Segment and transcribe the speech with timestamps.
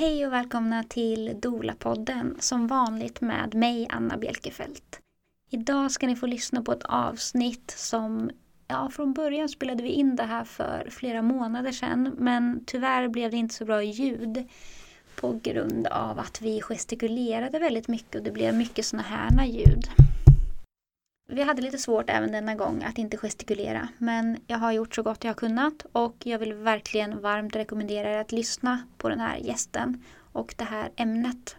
[0.00, 5.00] Hej och välkomna till Dola-podden som vanligt med mig Anna Bjelkefelt.
[5.50, 8.30] Idag ska ni få lyssna på ett avsnitt som,
[8.68, 13.30] ja från början spelade vi in det här för flera månader sedan men tyvärr blev
[13.30, 14.48] det inte så bra ljud
[15.16, 19.88] på grund av att vi gestikulerade väldigt mycket och det blev mycket sådana här ljud.
[21.32, 25.02] Vi hade lite svårt även denna gång att inte gestikulera men jag har gjort så
[25.02, 29.20] gott jag har kunnat och jag vill verkligen varmt rekommendera er att lyssna på den
[29.20, 31.56] här gästen och det här ämnet.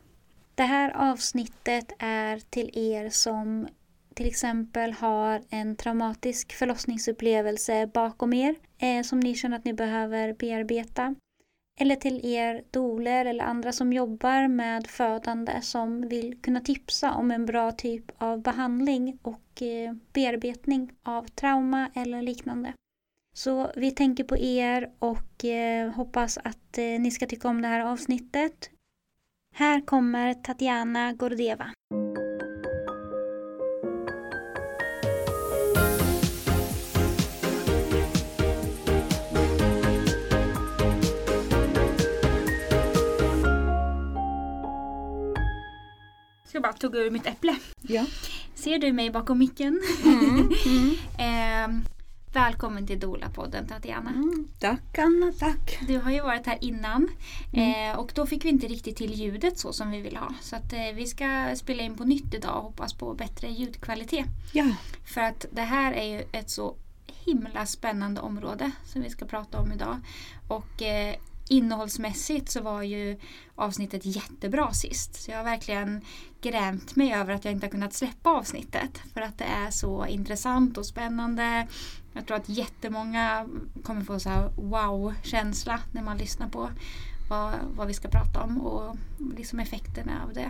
[0.55, 3.67] Det här avsnittet är till er som
[4.13, 10.33] till exempel har en traumatisk förlossningsupplevelse bakom er eh, som ni känner att ni behöver
[10.33, 11.15] bearbeta
[11.81, 17.31] eller till er doler eller andra som jobbar med födande som vill kunna tipsa om
[17.31, 22.73] en bra typ av behandling och eh, bearbetning av trauma eller liknande.
[23.35, 27.67] Så vi tänker på er och eh, hoppas att eh, ni ska tycka om det
[27.67, 28.69] här avsnittet.
[29.55, 31.71] Här kommer Tatjana Gordeva.
[46.51, 47.55] Ska bara tugga ur mitt äpple.
[47.81, 48.05] Ja.
[48.55, 49.81] Ser du mig bakom micken?
[50.03, 50.95] Mm, mm.
[51.17, 51.81] eh,
[52.33, 54.09] välkommen till Dola-podden Tatjana.
[54.09, 55.79] Mm, tack Anna, tack.
[55.87, 57.07] Du har ju varit här innan
[57.53, 57.91] Mm.
[57.91, 60.33] eh, och då fick vi inte riktigt till ljudet så som vi vill ha.
[60.41, 64.25] Så att, eh, vi ska spela in på nytt idag och hoppas på bättre ljudkvalitet.
[64.53, 64.65] Ja,
[65.05, 66.75] För att det här är ju ett så
[67.25, 69.97] himla spännande område som vi ska prata om idag.
[70.47, 71.15] Och eh,
[71.51, 73.19] innehållsmässigt så var ju
[73.55, 75.15] avsnittet jättebra sist.
[75.15, 76.01] Så jag har verkligen
[76.41, 78.97] grämt mig över att jag inte har kunnat släppa avsnittet.
[79.13, 81.67] För att det är så intressant och spännande.
[82.13, 83.47] Jag tror att jättemånga
[83.83, 86.69] kommer få så här wow-känsla när man lyssnar på
[87.29, 88.95] vad, vad vi ska prata om och
[89.35, 90.49] liksom effekterna av det.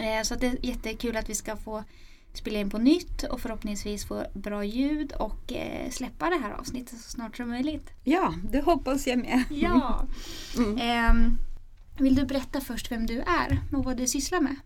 [0.00, 1.84] Eh, så det är jättekul att vi ska få
[2.32, 6.98] spela in på nytt och förhoppningsvis få bra ljud och eh, släppa det här avsnittet
[7.00, 7.90] så snart som möjligt.
[8.04, 9.44] ja, det hoppas jag med.
[9.50, 10.06] Ja!
[10.56, 10.78] Mm.
[10.78, 11.38] Ehm,
[11.98, 14.56] vill du berätta först vem du är och vad du sysslar med?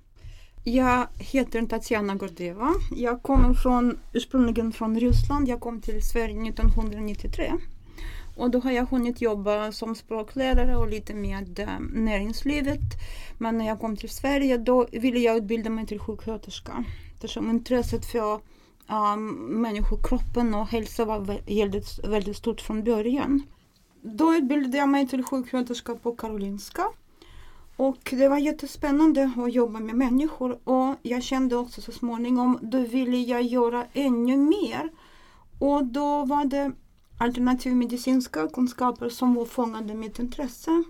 [0.65, 2.75] Jag heter Tatjana Gordeva.
[2.97, 5.49] Jag kommer från, ursprungligen från Ryssland.
[5.49, 7.53] Jag kom till Sverige 1993.
[8.37, 12.81] Och då har jag hunnit jobba som språklärare och lite med eh, näringslivet.
[13.39, 16.85] Men när jag kom till Sverige då ville jag utbilda mig till sjuksköterska.
[17.23, 18.41] Eftersom intresset för
[19.15, 19.29] um,
[19.63, 23.43] människokroppen och hälsa var väldigt, väldigt stort från början.
[24.03, 26.85] Då utbildade jag mig till sjuksköterska på Karolinska.
[27.77, 32.79] Och det var jättespännande att jobba med människor och jag kände också så småningom, då
[32.79, 34.91] ville jag göra ännu mer.
[35.59, 36.73] Och då var det
[37.19, 40.85] alternativmedicinska kunskaper som var fångade mitt intresse.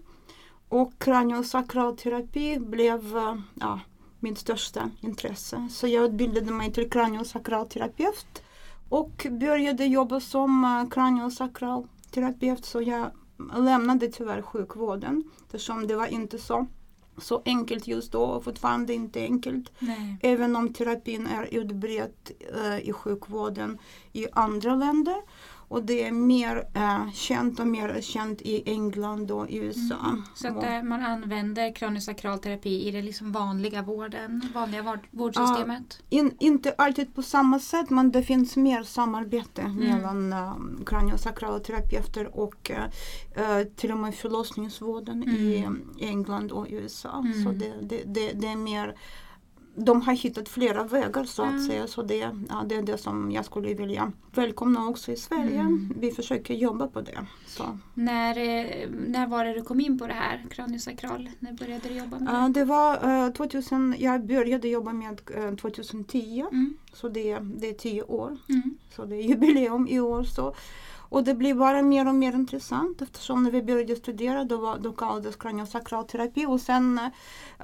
[0.69, 3.81] Och kraniosakralterapi blev eh, ja,
[4.23, 5.69] mitt största intresse.
[5.71, 8.43] Så jag utbildade mig till kraniosakralterapeut
[8.89, 13.11] och började jobba som eh, kraniosakralterapeut så jag
[13.57, 16.67] lämnade tyvärr sjukvården eftersom det var inte så,
[17.19, 19.73] så enkelt just då och fortfarande inte enkelt.
[19.79, 20.19] Nej.
[20.23, 23.79] Även om terapin är utbredd eh, i sjukvården
[24.13, 25.17] i andra länder.
[25.73, 29.97] Och det är mer eh, känt och mer känt i England och i USA.
[30.05, 30.23] Mm.
[30.35, 36.03] Så att eh, man använder kraniosakral terapi i det liksom vanliga vården, vanliga vård, vårdsystemet?
[36.09, 39.77] In, inte alltid på samma sätt men det finns mer samarbete Mm.
[39.77, 45.83] mellan uh, kraniosakrala terapeuter och eh, eh, till och med förlossningsvården i Mm.
[46.01, 47.19] eh, England och USA.
[47.19, 47.45] Mm.
[47.45, 48.95] Så det, det, det, det är mer
[49.75, 51.67] de har hittat flera vägar så att Ja.
[51.67, 51.87] säga.
[51.87, 52.17] Så det,
[52.49, 55.61] ja, det är det som jag skulle vilja välkomna också i Sverige.
[55.61, 55.95] Mm.
[56.01, 57.27] Vi försöker jobba på det.
[57.47, 57.79] Så.
[57.95, 61.31] När, eh, när var det du kom in på det här, kraniosakral?
[61.39, 62.61] När började du jobba med det?
[62.61, 66.45] det var eh, 2000, jag började jobba med eh, 2010.
[66.53, 66.77] Mm.
[66.93, 68.37] Så det, det är tio år.
[68.49, 68.75] Mm.
[68.97, 70.23] Så det är jubileum i år.
[70.25, 70.55] Så.
[71.13, 74.79] Och det blir bara mer och mer intressant eftersom när vi började studera då, var,
[74.79, 77.01] då kallades kraniosakralterapi och sen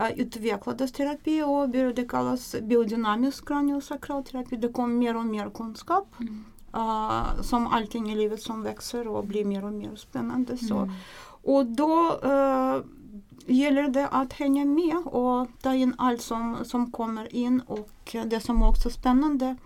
[0.00, 4.56] uh, utvecklades terapi och började kallas biodynamisk kraniosakralterapi.
[4.56, 6.14] Det kom mer och mer kunskap.
[6.20, 6.44] Mm.
[6.76, 10.56] Uh, som allting i livet som växer och blir mer och mer spännande.
[10.56, 10.76] Så.
[10.76, 10.94] Mm.
[11.42, 12.84] Och då uh,
[13.46, 18.40] gäller det att hänga med och ta in allt som, som kommer in och det
[18.40, 19.56] som också är spännande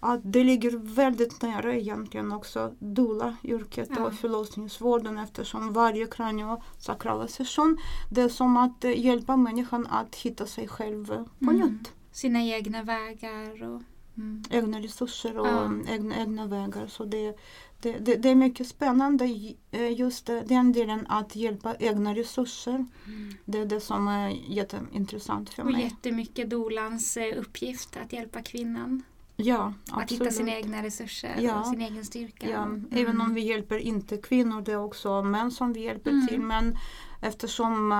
[0.00, 4.06] att det ligger väldigt nära egentligen också doula-yrket Ja.
[4.06, 7.78] och förlossningsvården eftersom varje kraniosakrala session
[8.10, 11.56] det är som att eh, hjälpa människan att hitta sig själv eh, på Mm.
[11.68, 11.92] nytt.
[12.12, 13.82] Sina egna vägar och...
[14.18, 14.42] Mm.
[14.50, 15.70] Egna resurser och Ja.
[15.88, 16.86] egna, egna vägar.
[16.86, 17.36] Så det,
[17.80, 19.24] Det, det, det är mycket spännande
[19.70, 22.74] eh, just den delen att hjälpa egna resurser.
[23.06, 23.34] Mm.
[23.44, 25.74] Det är det som är jätteintressant för och mig.
[25.74, 29.02] Och jättemycket dolans uppgift att hjälpa kvinnan.
[29.36, 30.02] Ja, absolut.
[30.02, 31.60] Att hitta sina egna resurser ja.
[31.60, 32.50] och sin egen styrka.
[32.50, 32.62] Ja.
[32.62, 32.88] Mm.
[32.90, 36.26] Även om vi hjälper inte kvinnor, det är också män som vi hjälper mm.
[36.26, 36.40] till.
[36.40, 36.78] Men
[37.20, 37.92] eftersom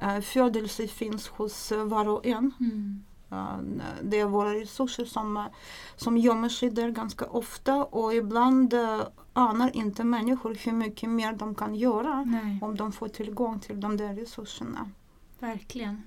[0.00, 2.52] äh, födelse finns hos var och en.
[2.60, 3.04] Mm.
[3.30, 3.58] Äh,
[4.02, 5.48] det är våra resurser som,
[5.96, 9.00] som gömmer sig där ganska ofta och ibland äh,
[9.32, 12.58] anar inte människor hur mycket mer de kan göra Nej.
[12.62, 14.90] om de får tillgång till de där resurserna.
[15.38, 16.02] Verkligen.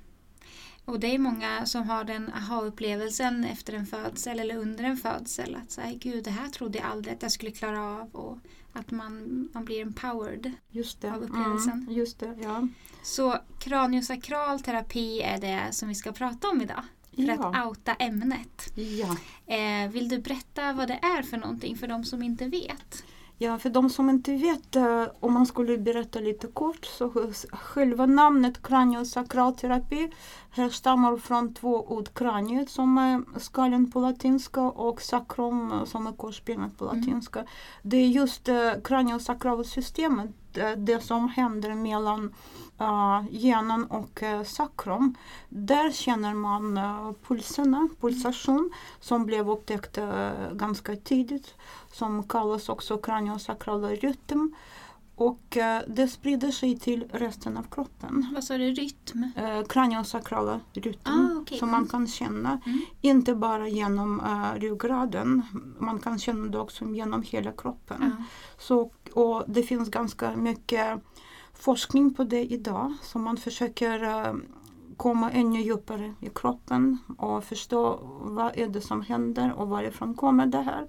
[0.85, 5.57] Och det är många som har den aha-upplevelsen efter en födsel eller under en födsel.
[5.63, 8.09] Att säga, gud det här trodde jag aldrig att jag skulle klara av.
[8.11, 8.37] Och
[8.73, 11.11] att man, man blir empowered just det.
[11.11, 11.73] av upplevelsen.
[11.73, 12.67] Mm, just det, ja.
[13.03, 16.83] Så kraniosakral terapi är det som vi ska prata om idag.
[17.15, 17.55] För ja.
[17.55, 18.73] att outa ämnet.
[18.75, 19.17] Ja.
[19.55, 23.03] Eh, vill du berätta vad det är för någonting för de som inte vet?
[23.43, 28.05] Ja, för de som inte vet, eh, om man skulle berätta lite kort, så själva
[28.05, 30.11] namnet kraniosakralterapi
[30.51, 32.13] härstammar från två ord.
[32.13, 36.99] Kraniet som är skallen på latinska och sakrum som är korsbenet på mm.
[36.99, 37.39] latinska.
[37.39, 37.51] Mm.
[37.81, 40.29] Det är just uh, kraniosakralsystemet,
[40.77, 42.33] det som händer mellan
[42.81, 45.15] uh, hjärnan och uh, sakrum.
[45.49, 51.55] Där känner man uh, pulserna, pulsation som blev upptäckt uh, ganska tidigt
[51.91, 54.55] som kallas också kraniosakrala rytm.
[55.15, 58.31] Och uh, det sprider sig till resten av kroppen.
[58.33, 59.23] Vad sa du, rytm?
[59.37, 61.57] Uh, kraniosakrala rytm ah, okay.
[61.57, 62.61] som man kan känna.
[62.65, 62.81] Mm.
[63.01, 65.41] Inte bara genom uh, ryggraden,
[65.79, 68.01] man kan känna det också genom hela kroppen.
[68.01, 68.23] Mm.
[68.57, 71.03] Så, och det finns ganska mycket
[71.53, 72.93] forskning på det idag.
[73.01, 74.33] Så man försöker uh,
[74.97, 80.45] komma ännu djupare i kroppen och förstå vad är det som händer och varifrån kommer
[80.45, 80.87] det här.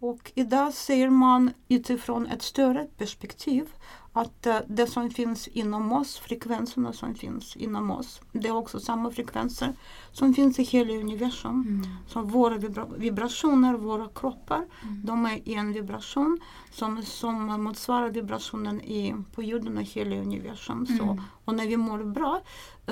[0.00, 3.68] Och idag ser man utifrån ett större perspektiv
[4.12, 8.80] att uh, det som finns inom oss, frekvenserna som finns inom oss, det är också
[8.80, 9.74] samma frekvenser
[10.12, 11.64] som finns i hela universum.
[11.68, 11.96] Mm.
[12.06, 15.00] Så våra vibra vibrationer, våra kroppar, mm.
[15.04, 16.40] de är i en vibration
[16.70, 20.86] som, som motsvarar vibrationen i, på jorden och hela universum.
[20.88, 20.98] Mm.
[20.98, 22.40] Så, och när vi mår bra,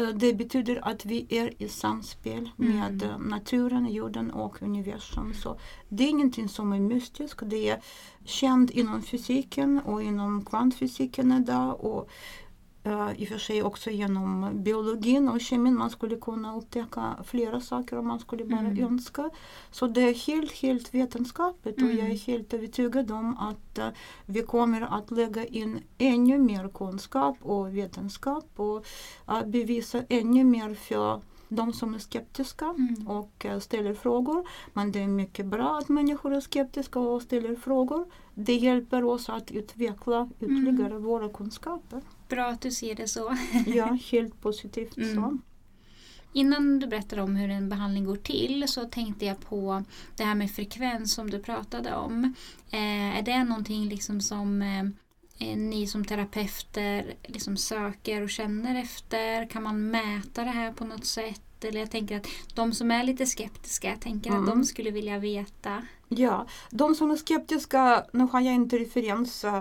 [0.00, 5.34] uh, det betyder att vi är i samspel med uh, naturen, jorden och universum.
[5.34, 7.80] Så det är ingenting som är mystiskt, det är
[8.28, 11.84] känt inom fysiken och inom kvantfysiken idag.
[11.84, 12.10] Och,
[12.86, 15.74] uh, I och för sig också genom biologin och kemin.
[15.76, 18.84] Man skulle kunna upptäcka flera saker om man skulle bara mm.
[18.84, 19.30] önska.
[19.70, 21.90] Så det är helt, helt vetenskapligt mm.
[21.90, 22.18] och jag är mm.
[22.26, 23.88] helt övertygad om att uh,
[24.26, 28.86] vi kommer att lägga in ännu mer kunskap och vetenskap och
[29.28, 33.08] uh, bevisa ännu mer för de som är skeptiska mm.
[33.08, 34.48] och uh, ställer frågor.
[34.74, 38.06] Men det är mycket bra att människor är skeptiska och ställer frågor.
[38.34, 41.02] Det hjälper oss att utveckla ytterligare mm.
[41.02, 42.02] våra kunskaper.
[42.28, 43.36] Bra att du ser det så.
[43.66, 45.14] ja, helt positivt mm.
[45.14, 45.38] så.
[46.32, 49.82] Innan du berättar om hur en behandling går till så tänkte jag på
[50.16, 52.34] det här med frekvens som du pratade om.
[52.70, 54.84] Eh, är det någonting liksom som eh,
[55.38, 59.50] ni som terapeuter liksom söker och känner efter?
[59.50, 61.42] Kan man mäta det här på något sätt?
[61.64, 64.42] Eller jag tänker att de som är lite skeptiska, jag tänker mm.
[64.42, 65.82] att de skulle vilja veta.
[66.08, 69.52] Ja, de som är skeptiska, nu har jag inte referens uh,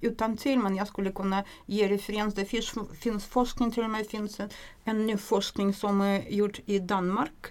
[0.00, 2.34] utan till men jag skulle kunna ge referens.
[2.34, 4.48] Det finns, finns forskning, till och med finns en,
[4.84, 7.46] en ny forskning som är gjord i Danmark.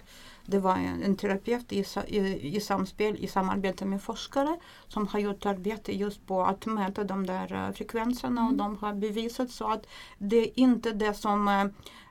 [0.46, 4.56] Det var en, en terapeut i, i, i samspel, i samarbete med forskare
[4.88, 8.52] som har gjort arbete just på att mäta de där uh, frekvenserna mm.
[8.52, 9.86] och de har bevisat så att
[10.18, 11.48] det är inte det som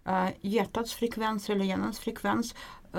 [0.06, 2.56] uh, hjärtats frekvens eller hjärnans frekvens.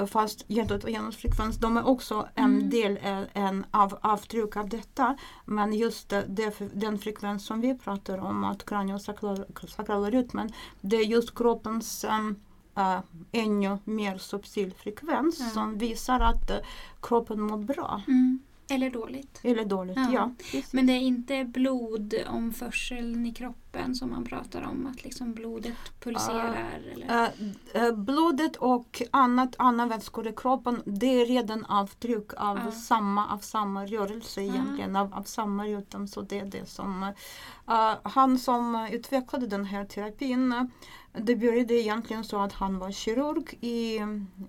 [0.09, 2.71] Fast hjärtat och hjärnans frekvens de är också en mm.
[2.71, 2.99] del
[3.33, 5.17] en av avtryck av detta.
[5.45, 11.35] Men just det, den frekvens som vi pratar om, att kraniosakrala rytmen, det är just
[11.35, 12.37] kroppens um,
[12.79, 12.99] uh,
[13.33, 15.53] ännu mer subtil frekvens mm.
[15.53, 16.57] som visar att uh,
[17.01, 18.03] kroppen mår bra.
[18.09, 18.41] Mm.
[18.69, 19.41] Eller dåligt.
[19.43, 20.11] Eller dåligt, ja.
[20.13, 20.31] ja
[20.71, 26.51] Men det är inte blodomförseln i kroppen som man pratar om, att liksom blodet pulserar?
[26.51, 27.31] Uh, eller?
[27.77, 33.33] Uh, uh, blodet och annat, andra vätskor i kroppen, det är redan avtryck av, samma,
[33.33, 36.09] av samma rörelse egentligen, av, av samma rytm.
[36.09, 37.13] Så det är det som
[38.03, 40.71] han som utvecklade den här terapin
[41.19, 44.01] det började egentligen så att han var kirurg i,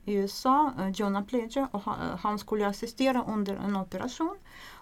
[0.05, 4.37] USA, eh, John Apleja, och eh, han, skulle assistera under en operation.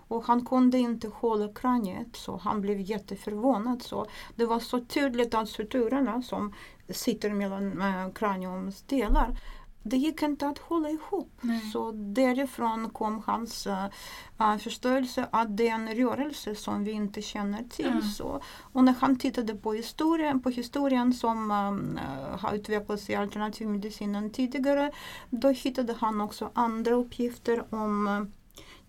[0.08, 3.82] Och han kunde inte hålla kraniet så han blev jätteförvånad.
[3.82, 6.54] Så det var så tydligt att suturerna som
[6.90, 9.38] sitter mellan eh, kraniums delar
[9.84, 11.32] det gick inte att hålla ihop.
[11.42, 11.60] Nej.
[11.60, 17.64] Så därifrån kom hans uh, förståelse att det är en rörelse som vi inte känner
[17.64, 17.88] till.
[17.88, 18.02] Mm.
[18.02, 18.42] Så,
[18.74, 24.92] och när han tittade på historien, på historien som uh, har utvecklats i alternativmedicinen tidigare,
[25.30, 28.24] då hittade han också andra uppgifter om uh,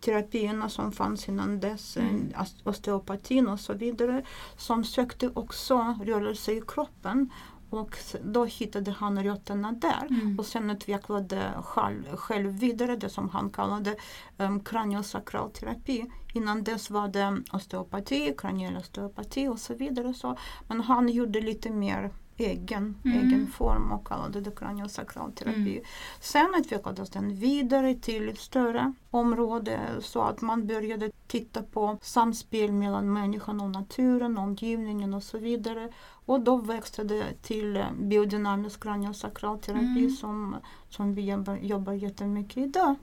[0.04, 2.32] terapierna som fanns innan dess, Mm.
[2.34, 4.22] eh, osteopatin och så vidare,
[4.56, 7.30] som sökte också rörelse i kroppen.
[7.74, 10.06] Och då hittade han rötterna där.
[10.10, 10.38] Mm.
[10.38, 13.96] Och sen utvecklade själv, själv vidare det som han kallade
[14.38, 16.06] um, kraniosakral terapi.
[16.34, 20.14] Innan dess var det osteopati, kraniell osteopati och så vidare.
[20.14, 20.36] Så,
[20.68, 23.18] men han gjorde lite mer egen, Mm.
[23.18, 25.72] egen form och kallade det kraniosakral terapi.
[25.72, 25.84] Mm.
[26.20, 32.72] Sen utvecklades den vidare till ett större område så att man började titta på samspel
[32.72, 35.92] mellan människan och naturen, omgivningen och så vidare.
[36.26, 40.10] Och då växte det till biodynamisk kraniosakral terapi Mm.
[40.10, 40.56] som,
[40.88, 42.94] som vi jobbar, jobbar jättemycket idag.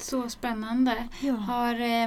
[0.00, 1.08] Så spännande.
[1.22, 1.32] Ja.
[1.32, 2.06] Har, eh,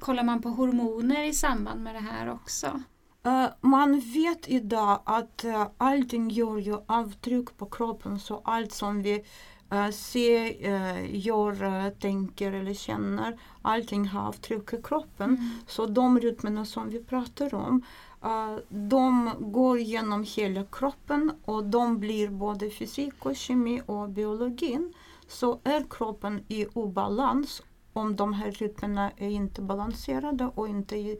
[0.00, 2.82] kollar man på hormoner i samband med det här också?
[3.24, 9.02] Eh, man vet idag att uh, allting gör ju avtryck på kroppen så allt som
[9.02, 9.24] vi
[9.72, 15.30] eh, ser, eh, gör, eh, tänker eller känner allting har avtryck i kroppen.
[15.30, 15.50] Mm.
[15.66, 17.82] Så de rytmerna som vi pratar om
[18.22, 24.92] eh, de går genom hela kroppen och de blir både fysik och kemi och biologin.
[25.28, 27.62] Så är kroppen i obalans
[27.92, 31.18] om de här rytmerna är inte balanserade och inte i eh,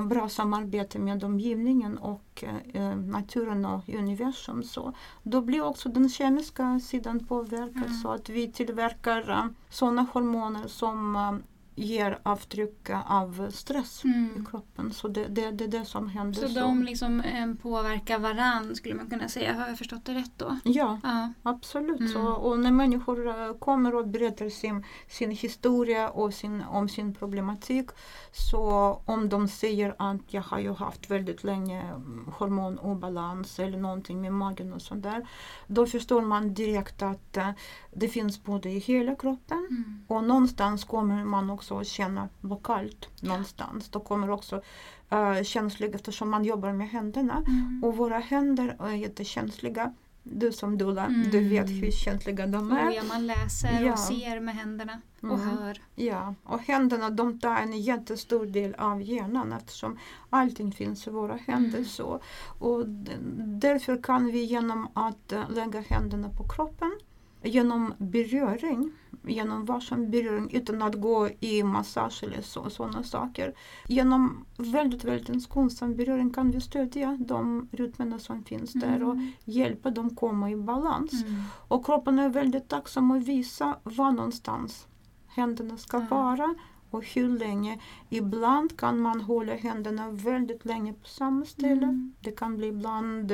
[0.00, 4.92] bra samarbete med omgivningen och eh, naturen och universum så
[5.22, 7.94] då blir också den kemiska sidan påverkad Mm.
[8.02, 11.32] så att vi tillverkar sådana hormoner som eh,
[11.80, 14.46] ger avtryck av stress i Mm.
[14.46, 14.92] kroppen.
[14.92, 16.48] Så det är det, det, det som händer.
[16.48, 19.54] Så de liksom eh, påverkar varann skulle man kunna säga.
[19.54, 20.58] Har jag förstått det rätt då?
[20.64, 21.32] Ja, Ja.
[21.42, 22.00] absolut.
[22.00, 22.12] Mm.
[22.12, 27.14] Så, och när människor eh, kommer och berättar sin, sin historia och sin, om sin
[27.14, 27.90] problematik
[28.32, 28.62] så
[29.04, 34.32] om de säger att jag har ju haft väldigt länge mm, hormonobalans eller någonting med
[34.32, 35.28] magen och sånt där.
[35.66, 37.50] Då förstår man direkt att eh,
[37.92, 40.00] det finns både i hela kroppen Mm.
[40.06, 43.88] och någonstans kommer man också att känna lokalt någonstans.
[43.88, 44.56] Då kommer också
[45.12, 47.44] uh, känslig eftersom man jobbar med händerna.
[47.46, 47.84] Mm.
[47.84, 49.94] Och våra händer är jättekänsliga.
[50.22, 51.30] Du som Dula, Mm.
[51.30, 52.90] du vet hur känsliga de är.
[52.90, 53.92] ja, man läser Ja.
[53.92, 55.48] och ser med händerna och Mm.
[55.48, 55.82] hör.
[55.94, 59.98] Ja, och händerna de tar en jättestor del av hjärnan eftersom
[60.30, 61.78] allting finns i våra händer.
[61.78, 61.84] Mm.
[61.84, 62.20] Så.
[62.58, 62.88] Och
[63.60, 66.98] därför kan vi genom att eh, lägga händerna på kroppen,
[67.42, 68.92] genom beröring,
[69.26, 73.54] genom varsam beröring utan att gå i massage eller så, sådana saker.
[73.88, 79.32] Genom väldigt, väldigt skonsam beröring kan vi stödja de rytmerna som finns där och Mm.
[79.44, 81.12] hjälpa dem komma i balans.
[81.24, 81.42] Mm.
[81.68, 84.86] Och kroppen är väldigt tacksam att visa var någonstans
[85.26, 86.06] händerna ska Ja.
[86.10, 86.54] vara
[86.90, 87.80] och hur länge.
[88.08, 91.82] Ibland kan man hålla händerna väldigt länge på samma ställe.
[91.84, 92.14] Mm.
[92.20, 93.32] Det kan bli ibland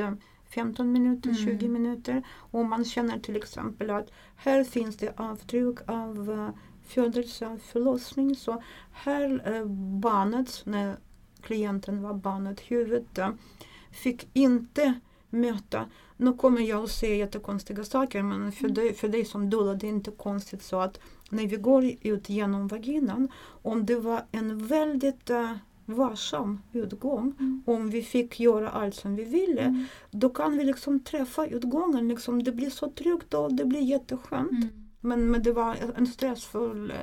[0.49, 1.41] 15 minuter, Mm.
[1.59, 2.23] 20 minuter.
[2.51, 6.49] Och man känner till exempel att här finns det avtryck av uh,
[6.87, 8.35] födelse och förlossning.
[8.35, 9.65] Så här uh,
[9.99, 10.97] barnet, när
[11.41, 13.29] klienten var barnet, huvudet uh,
[13.91, 14.99] fick inte
[15.29, 15.85] möta
[16.17, 18.73] nu kommer jag att säga jättekonstiga saker men för, Mm.
[18.73, 20.99] dig, för dig som doula det är inte konstigt så att
[21.29, 25.51] när vi går ut genom vaginan om det var en väldigt uh,
[25.89, 27.63] varsam utgång Mm.
[27.65, 29.85] om vi fick göra allt som vi ville Mm.
[30.11, 32.07] då kan vi liksom träffa utgången.
[32.07, 34.51] Liksom, det blir så tryggt och det blir jätteskönt.
[34.51, 34.67] Mm.
[35.01, 36.93] Men, men det var en stressfull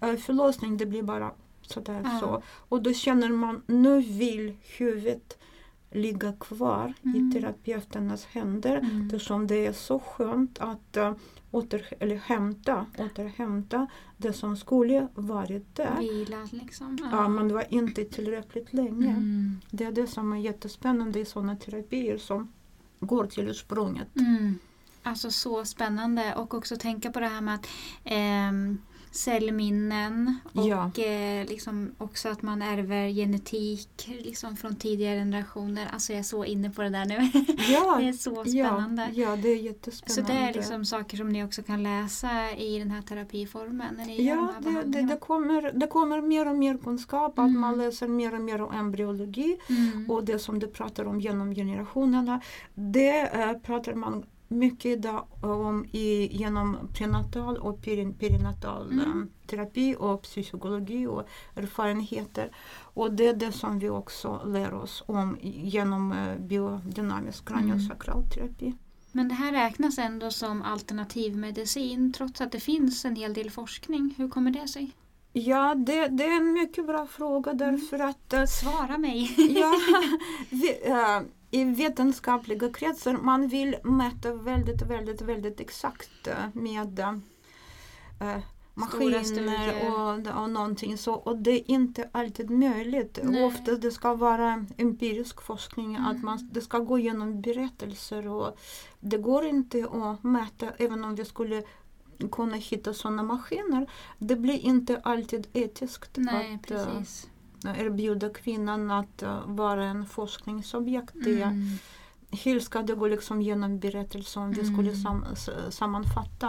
[0.00, 0.76] eh, förlossning.
[0.76, 1.30] Det blir bara
[1.62, 2.18] sådär Ja.
[2.20, 2.42] så.
[2.68, 5.38] Och då känner man nu vill huvudet
[5.90, 7.30] ligga kvar Mm.
[7.30, 8.76] i terapeuternas händer.
[8.76, 9.02] Mm.
[9.06, 11.12] Eftersom det är så skönt att uh,
[11.58, 13.86] åter, eller hämta, återhämta
[14.16, 15.98] det som skulle varit där.
[15.98, 16.98] Vila liksom.
[17.12, 19.10] Ja, men det var inte tillräckligt länge.
[19.10, 19.60] Mm.
[19.70, 22.52] Det är det som är jättespännande i sådana terapier som
[23.00, 24.16] går till ursprunget.
[24.16, 24.58] Mm.
[25.02, 27.66] Alltså så spännande och också tänka på det här med att
[28.04, 28.78] ehm,
[29.18, 30.90] cellminnen och Ja.
[30.96, 35.88] eh, liksom också att man ärver genetik liksom från tidigare generationer.
[35.92, 37.14] Alltså jag är så inne på det där nu.
[37.72, 39.08] Ja, det är så spännande.
[39.14, 40.32] Ja, ja, det är Så jättespännande.
[40.32, 44.82] det är liksom saker som ni också kan läsa i den här terapiformen Ja, det,
[44.86, 47.60] det, det, kommer, det kommer mer och mer kunskap, att Mm.
[47.60, 50.10] man läser mer och mer om embryologi Mm.
[50.10, 52.40] och det som du pratar om genom generationerna.
[52.74, 59.28] Det eh, pratar man mycket idag om i, genom prenatal och perin, perinatal Mm.
[59.46, 62.50] terapi och psykologi och erfarenheter.
[62.94, 68.74] Och det är det som vi också lär oss om genom eh, biodynamisk kraniosakral terapi.
[69.12, 74.14] Men det här räknas ändå som alternativmedicin trots att det finns en hel del forskning.
[74.16, 74.90] Hur kommer det sig?
[75.32, 78.32] Ja, det, det är en mycket bra fråga därför att...
[78.32, 79.34] eh, Svara mig!
[79.60, 79.72] ja,
[80.50, 86.98] vi, eh, I vetenskapliga kretsar man vill mäta väldigt, väldigt, väldigt exakt eh, med
[88.20, 88.38] eh,
[88.74, 91.14] maskiner och, och någonting så.
[91.14, 93.18] Och det är inte alltid möjligt.
[93.22, 93.44] Nej.
[93.44, 96.24] Ofta det ska vara empirisk forskning, att Mm.
[96.24, 98.58] man, det ska gå igenom berättelser och
[99.00, 101.62] det går inte att mäta även om vi skulle
[102.32, 103.90] kunna hitta sådana maskiner.
[104.18, 107.28] Det blir inte alltid etiskt Nej, att eh, precis.
[107.64, 111.14] Erbjuda kvinnan att eh, vara en forskningsobjekt.
[111.26, 111.78] Mm.
[112.44, 114.74] hur ska det gå liksom genom berättelsen vi Mm.
[114.74, 115.24] skulle sam,
[115.70, 116.46] sammanfatta?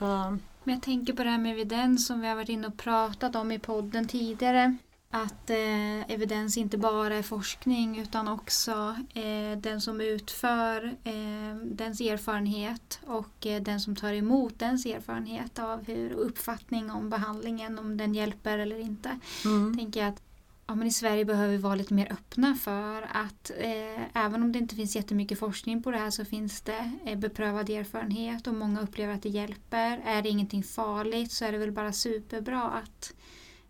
[0.00, 0.30] Eh,
[0.64, 3.36] Men jag tänker på det här med evidens som vi har varit inne och pratat
[3.36, 4.76] om i podden tidigare.
[5.10, 12.00] Att eh, evidens inte bara är forskning utan också eh, den som utför eh, dens
[12.00, 17.96] erfarenhet och eh, den som tar emot dens erfarenhet av hur uppfattning om behandlingen, om
[17.96, 19.18] den hjälper eller inte.
[19.44, 19.76] mm.
[19.78, 20.22] tänker att
[20.66, 24.52] ja, men i Sverige behöver vi vara lite mer öppna för att eh, även om
[24.52, 28.54] det inte finns jättemycket forskning på det här så finns det eh, beprövad erfarenhet och
[28.54, 30.02] många upplever att det hjälper.
[30.06, 33.14] Är det ingenting farligt så är det väl bara superbra att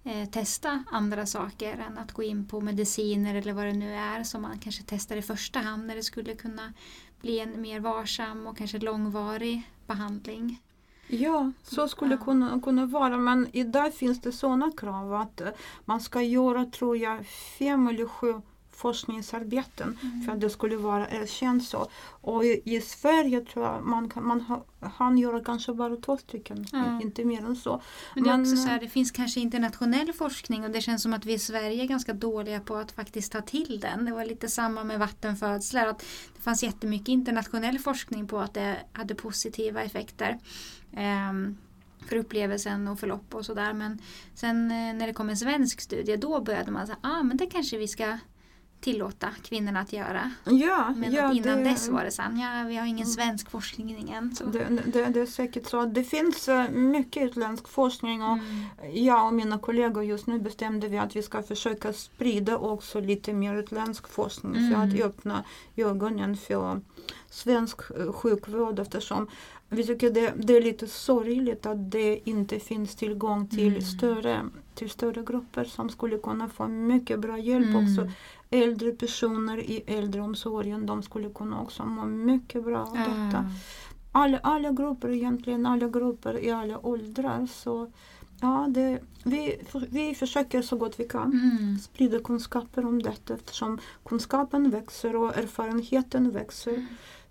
[0.05, 4.25] eh, testa andra saker än att gå in på mediciner eller vad det nu är
[4.25, 6.73] som man kanske testar i första hand när det skulle kunna
[7.21, 10.61] bli en mer varsam och kanske långvarig behandling.
[11.09, 13.17] Ja, så skulle det kunna, kunna vara.
[13.19, 15.49] Men idag finns det sådana krav att eh,
[15.85, 17.27] man ska göra, tror jag,
[17.59, 18.35] fem eller sju
[18.77, 21.87] forskningsarbeten för att det skulle vara erkänt så.
[22.21, 26.17] Och i, i Sverige tror jag man kan man ha, han göra kanske bara två
[26.17, 27.01] stycken, Ja.
[27.03, 27.83] inte mer än så.
[28.15, 30.81] Men det är Men, också så här, eh, det finns kanske internationell forskning och det
[30.81, 34.05] känns som att vi i Sverige är ganska dåliga på att faktiskt ta till den.
[34.05, 35.87] Det var lite samma med vattenfödslar.
[35.87, 35.99] Att
[36.37, 40.39] det fanns jättemycket internationell forskning på att det hade positiva effekter.
[40.93, 41.57] Ehm,
[42.09, 43.73] för upplevelsen och förlopp och sådär.
[43.73, 43.99] Men
[44.35, 47.47] sen eh, när det kom en svensk studie då började man säga ah, men det
[47.47, 48.19] kanske vi ska
[48.81, 50.31] tillåta kvinnorna att göra.
[50.45, 53.15] Ja, Men ja, innan det, dess var det så ja vi har ingen Mm.
[53.15, 54.35] svensk forskning än.
[54.35, 54.45] Så.
[54.45, 55.85] det, det, det är säkert så.
[55.85, 58.65] Det finns eh, mycket utländsk forskning och Mm.
[58.93, 63.33] jag och mina kollegor just nu bestämde vi att vi ska försöka sprida också lite
[63.33, 64.81] mer utländsk forskning för Mm.
[64.95, 65.45] att öppna
[65.77, 66.81] ögonen för
[67.31, 69.29] svensk eh, sjukvård eftersom
[69.69, 73.81] vi tycker det, det är lite sorgligt att det inte finns tillgång till, Mm.
[73.81, 77.77] större, till större grupper som skulle kunna få mycket bra hjälp Mm.
[77.85, 78.11] också.
[78.51, 83.51] Äldre personer i äldreomsorgen de skulle kunna också må mycket bra av detta Ah.
[84.13, 87.47] alla, alla grupper egentligen, alla grupper i alla åldrar.
[87.47, 87.91] Så
[88.41, 89.57] ja, det, vi,
[89.91, 91.79] vi försöker så gott vi kan Mm.
[91.79, 96.87] sprida kunskaper om detta eftersom kunskapen växer och erfarenheten växer.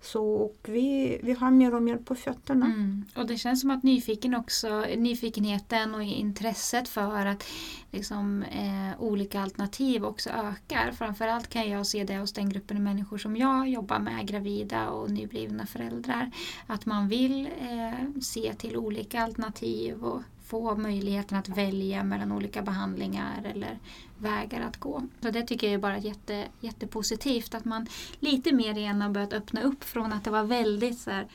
[0.06, 2.66] Så och vi, vi har mer och mer på fötterna.
[2.66, 3.04] Mm.
[3.14, 7.44] Och det känns som att nyfiken också, nyfikenheten och intresset för att
[7.90, 10.92] liksom, eh, olika alternativ också ökar.
[10.92, 15.10] Framförallt kan jag se det hos den gruppen människor som jag jobbar med, gravida och
[15.10, 16.30] nyblivna föräldrar.
[16.66, 22.62] Att man vill eh, se till olika alternativ och få möjligheten att välja mellan olika
[22.62, 23.78] behandlingar eller
[24.18, 25.02] vägar att gå.
[25.22, 27.86] Så det tycker jag är bara jätte, jättepositivt att man
[28.20, 31.26] lite mer igen har börjat öppna upp från att det var väldigt så här,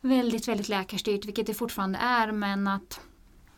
[0.00, 3.00] väldigt, väldigt läkarstyrt, vilket det fortfarande är, men att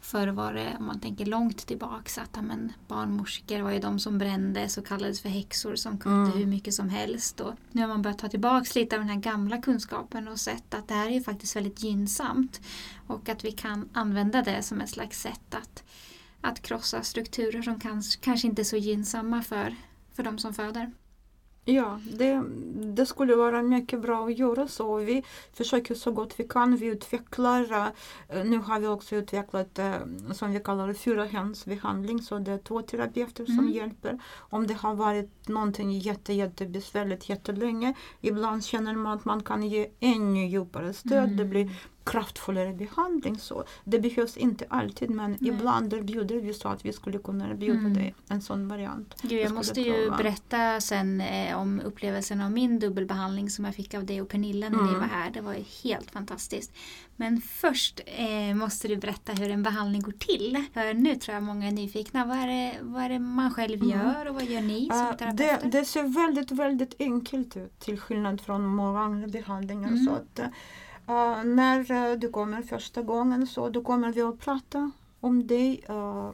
[0.01, 3.99] förr var det, om man tänker långt tillbaks, att ja, men, barnmorskor var ju de
[3.99, 6.39] som brändes och kallades för häxor som kunde Mm.
[6.39, 7.41] hur mycket som helst.
[7.41, 10.75] Och nu har man börjat ta tillbaks lite av den här gamla kunskapen och sett
[10.75, 12.61] att det här är ju faktiskt väldigt gynnsamt
[13.13, 15.85] och att vi kan använda det som ett slags sätt att,
[16.41, 19.75] att krossa strukturer som kans, kanske inte är så gynnsamma för,
[20.15, 20.91] för de som föder.
[21.65, 22.43] Ja, det,
[22.75, 24.97] det skulle vara mycket bra att göra så.
[24.97, 25.23] Vi
[25.53, 26.77] försöker så gott vi kan.
[26.77, 27.93] Vi utvecklar,
[28.29, 29.95] eh, nu har vi också utvecklat eh,
[30.33, 32.23] som vi kallar det fyrahändsbehandling.
[32.23, 33.73] Så det är två terapeuter som Mm.
[33.73, 34.19] hjälper.
[34.37, 37.95] Om det har varit någonting jätte, jättebesvärligt jättelänge.
[38.21, 41.25] Ibland känner man att man kan ge ännu djupare stöd.
[41.25, 41.37] Mm.
[41.37, 41.71] Det blir
[42.05, 43.39] kraftfullare behandling.
[43.39, 45.51] Så det behövs inte alltid men Nej.
[45.51, 47.95] ibland erbjuder vi så att vi skulle kunna erbjuda Mm.
[47.95, 49.15] dig en sån variant.
[49.23, 50.17] Gud, jag måste ju prova.
[50.17, 54.69] berätta sen eh, om upplevelsen av min dubbelbehandling som jag fick av dig och Pernilla
[54.69, 55.01] när ni Mm.
[55.01, 55.31] var här.
[55.31, 56.73] Det var ju helt fantastiskt.
[57.17, 60.65] Men först eh, måste du berätta hur en behandling går till.
[60.75, 62.25] För nu tror jag många är nyfikna.
[62.25, 63.89] Vad är det, vad är det man själv Mm.
[63.91, 65.69] gör och vad gör ni som Uh, det, terapeuter?
[65.79, 69.89] det ser väldigt, väldigt enkelt ut till skillnad från många andra behandlingar.
[69.89, 70.05] Mm.
[70.07, 70.41] Så att,
[71.09, 75.85] uh, när uh, du kommer första gången så då kommer vi att prata om dig.
[75.91, 76.33] Uh,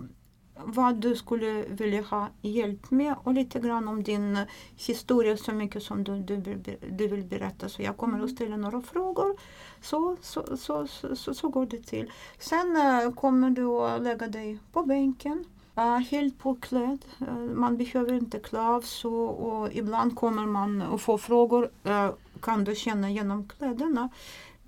[0.64, 4.38] vad du skulle vilja ha hjälp med och lite grann om din
[4.76, 7.68] historia så mycket som du, du, vill, du vill berätta.
[7.68, 9.37] Så jag kommer att ställa några frågor.
[9.83, 12.12] Så, så, så, så, så, går det till.
[12.38, 15.44] Sen uh, kommer du att lägga dig på bänken.
[15.78, 17.04] Uh, helt påklädd.
[17.22, 21.70] Uh, man behöver inte klä av så och ibland kommer man att få frågor.
[21.87, 22.11] Uh,
[22.42, 24.09] kan du känna genom kläderna?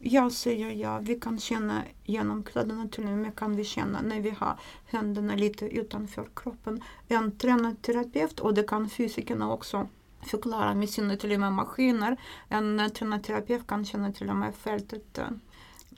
[0.03, 4.21] Jag säger ja, vi kan känna genom kläderna till och med kan vi känna när
[4.21, 6.83] vi har händerna lite utanför kroppen.
[7.09, 9.89] En tränad terapeut och det kan fysikerna också
[10.23, 12.17] förklara med sina till och med maskiner.
[12.49, 15.25] En tränad terapeut kan känna till och med fältet eh,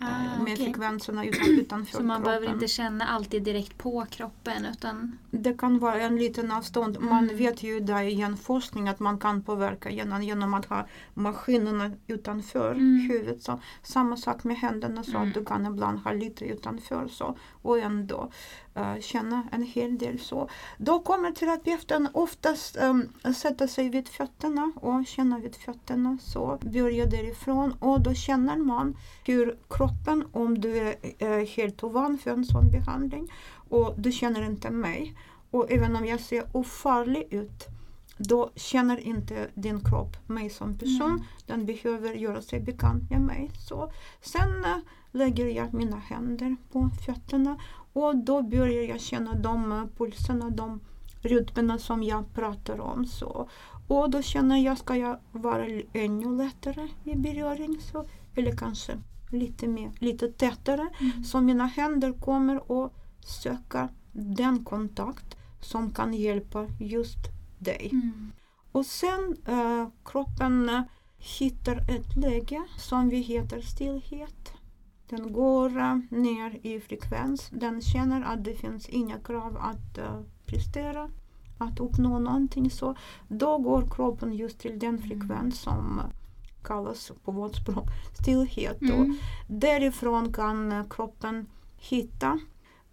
[0.03, 0.57] Ah, med okay.
[0.57, 2.23] frekvenserna utan, utanför Så man kroppen.
[2.23, 4.67] behöver inte känna alltid direkt på kroppen?
[4.73, 5.19] Utan...
[5.31, 6.97] Det kan vara en liten avstånd.
[6.97, 7.09] Mm.
[7.09, 11.91] Man vet ju där i forskning att man kan påverka genom, genom att ha maskinerna
[12.07, 13.09] utanför mm.
[13.11, 13.43] huvudet.
[13.43, 15.29] Så, samma sak med händerna, så mm.
[15.29, 18.31] att du kan ibland ha lite utanför så, och ändå
[18.77, 20.19] uh, känna en hel del.
[20.19, 20.49] så.
[20.79, 26.19] Då kommer terapeuten oftast um, sätta sig vid fötterna och känna vid fötterna.
[26.21, 32.19] Så börja därifrån och då känner man hur kroppen, om du är uh, helt ovan
[32.19, 33.33] för en sån behandling
[33.69, 35.17] och du känner inte mig
[35.51, 37.69] och även om jag ser ofarlig ut
[38.19, 41.11] då känner inte din kropp mig som person.
[41.11, 41.23] Mm.
[41.47, 43.51] Den behöver göra sig bekant med mig.
[43.69, 44.77] Så sen äh,
[45.13, 47.57] lägger jag mina händer på fötterna
[47.93, 50.81] och då börjar jag känna de pulserna, de
[51.23, 53.07] rytmerna som jag pratar om.
[53.07, 53.49] Så.
[53.89, 57.81] Och då känner jag, ska jag vara ännu lättare i beröring?
[57.81, 58.05] Så,
[58.37, 58.99] eller kanske
[59.31, 60.89] lite mer, lite tätare.
[61.01, 61.25] Mm.
[61.25, 62.93] Så mina händer kommer att
[63.25, 67.19] söka den kontakt som kan hjälpa just
[67.65, 67.91] dig.
[67.93, 68.33] Mm.
[68.73, 70.83] Och sen äh, kroppen äh,
[71.19, 74.53] hittar ett läge som vi heter stillhet.
[75.09, 77.51] Den går uh, ner i frekvens.
[77.51, 81.11] Den känner att det finns inga krav att uh, prestera,
[81.59, 82.71] att uppnå någonting.
[82.71, 82.97] Så
[83.29, 85.03] då går kroppen just till den mm.
[85.03, 86.01] frekvens som
[86.65, 87.89] kallas på vårt språk
[88.21, 88.83] stillhet.
[88.83, 89.01] Mm.
[89.01, 91.47] Och därifrån kan kroppen
[91.77, 92.39] hitta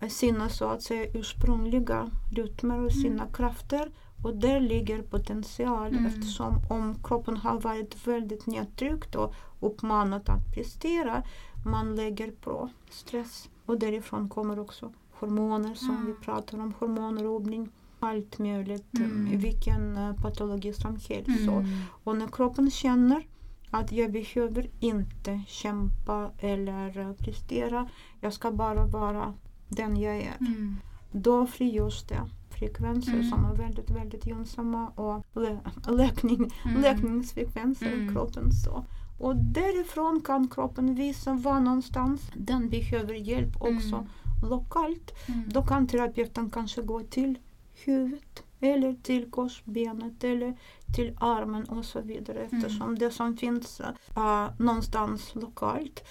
[0.10, 3.34] sina så att säga ursprungliga rytmer och sina mm.
[3.34, 3.92] krafter
[4.24, 6.06] och där ligger potential mm.
[6.06, 11.24] eftersom om kroppen har varit väldigt nedtryckt och uppmanat att prestera
[11.66, 13.50] man lägger på stress.
[13.66, 16.06] Och därifrån kommer också hormoner som mm.
[16.06, 19.40] vi pratar om, hormonrubbning, allt möjligt, mm.
[19.40, 21.48] vilken uh, patologi som helst.
[21.48, 21.66] Mm.
[22.04, 23.28] Och när kroppen känner
[23.72, 27.90] att jag behöver inte kämpa eller uh, prestera,
[28.22, 29.34] jag ska bara vara
[29.68, 30.38] den jag är.
[30.40, 30.76] Mm.
[31.12, 33.30] Då frigörs det frekvenser mm.
[33.30, 36.82] som är väldigt, väldigt gynnsamma och lä läkning, mm.
[36.82, 38.52] läkningsfrekvenser i kroppen.
[38.52, 38.86] Så.
[39.20, 44.50] Och därifrån kan kroppen visa var någonstans den behöver hjälp också mm.
[44.50, 45.12] lokalt.
[45.28, 45.44] Mm.
[45.50, 47.40] Då kan terapeuten kanske gå till
[47.86, 50.58] huvudet eller till korsbenet eller
[50.96, 52.58] till armen och så vidare mm.
[52.58, 53.00] eftersom mm.
[53.00, 53.82] det som finns
[54.18, 56.04] uh, någonstans lokalt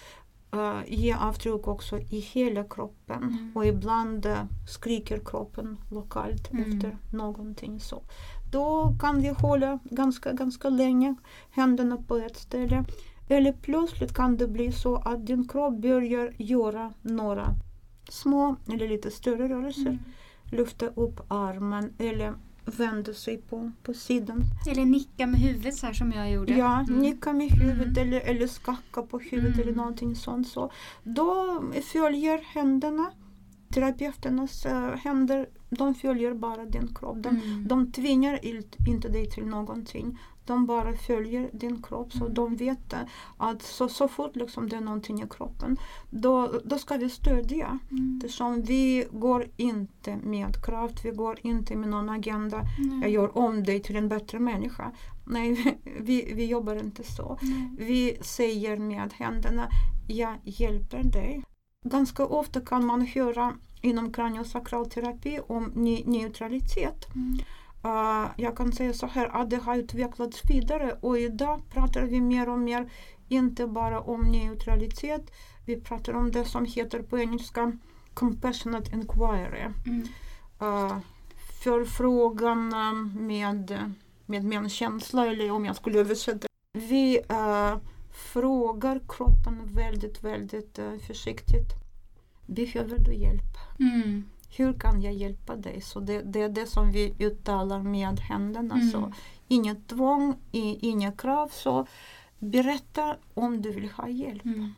[0.54, 3.52] uh, ger avtryck också i hela kroppen mm.
[3.54, 6.72] och ibland uh, skriker kroppen lokalt mm.
[6.72, 7.80] efter någonting.
[7.80, 8.02] så.
[8.50, 11.14] Då kan vi hålla ganska, ganska länge
[11.50, 12.84] händerna på ett ställe.
[13.28, 17.54] Eller plötsligt kan det bli så att din kropp börjar göra några
[18.08, 19.86] små eller lite större rörelser.
[19.86, 19.98] Mm.
[20.44, 22.34] Lyfta upp armen eller
[22.70, 24.42] vända sig på, på sidan.
[24.70, 26.52] Eller nicka med huvudet så här som jag gjorde.
[26.52, 26.98] Ja, mm.
[27.00, 28.08] nicka med huvudet mm.
[28.08, 29.68] eller, eller skaka på huvudet mm.
[29.68, 30.48] eller någonting sånt.
[30.48, 30.70] Så.
[31.02, 33.10] Då följer händerna,
[33.74, 37.22] terapeuternas uh, händer, de följer bara din kropp.
[37.22, 37.68] De, mm.
[37.68, 38.40] de tvingar
[38.88, 40.18] inte dig till någonting.
[40.48, 42.34] De bara följer din kropp så mm.
[42.34, 42.94] de vet
[43.36, 45.76] att så, så fort liksom det är någonting i kroppen
[46.10, 47.78] då, då ska vi stödja.
[47.90, 48.16] Mm.
[48.16, 52.60] Eftersom vi går inte med kraft, vi går inte med någon agenda.
[52.78, 53.02] Mm.
[53.02, 54.92] Jag gör om dig till en bättre människa.
[55.24, 57.38] Nej, vi, vi jobbar inte så.
[57.42, 57.76] Mm.
[57.78, 59.68] Vi säger med händerna,
[60.08, 61.44] jag hjälper dig.
[61.84, 65.64] Ganska ofta kan man höra inom kraniosakralterapi om
[66.06, 67.14] neutralitet.
[67.14, 67.38] Mm.
[67.84, 72.20] Uh, jag kan säga så här att det har utvecklats vidare och idag pratar vi
[72.20, 72.90] mer och mer
[73.28, 75.30] inte bara om neutralitet.
[75.66, 77.72] Vi pratar om det som heter på engelska
[78.14, 79.60] compassionate inquiry.
[79.86, 80.08] Mm.
[80.62, 80.98] Uh,
[81.62, 82.68] förfrågan
[83.26, 83.94] med,
[84.26, 86.46] med medkänsla eller om jag skulle översätta.
[86.72, 87.76] Vi uh,
[88.32, 91.72] frågar kroppen väldigt, väldigt uh, försiktigt.
[92.46, 93.56] Behöver du hjälp?
[93.80, 94.24] Mm
[94.56, 95.80] hur kan jag hjälpa dig?
[95.80, 98.74] Så det, det är det som vi uttalar med händerna.
[98.74, 98.90] Mm.
[98.90, 99.12] Så
[99.48, 101.48] inget tvång, inga krav.
[101.48, 101.86] Så
[102.38, 104.44] berätta om du vill ha hjälp.
[104.44, 104.74] Mm.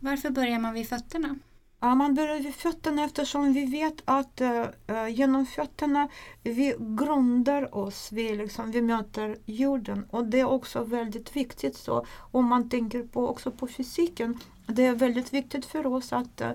[0.00, 1.38] Varför börjar man vid fötterna?
[1.80, 6.08] Ja, man börjar vid fötterna eftersom vi vet att uh, genom fötterna
[6.42, 10.06] vi grundar oss, vi, liksom, vi möter jorden.
[10.10, 14.38] Och det är också väldigt viktigt så om man tänker på, också på fysiken.
[14.66, 16.50] Det är väldigt viktigt för oss att uh,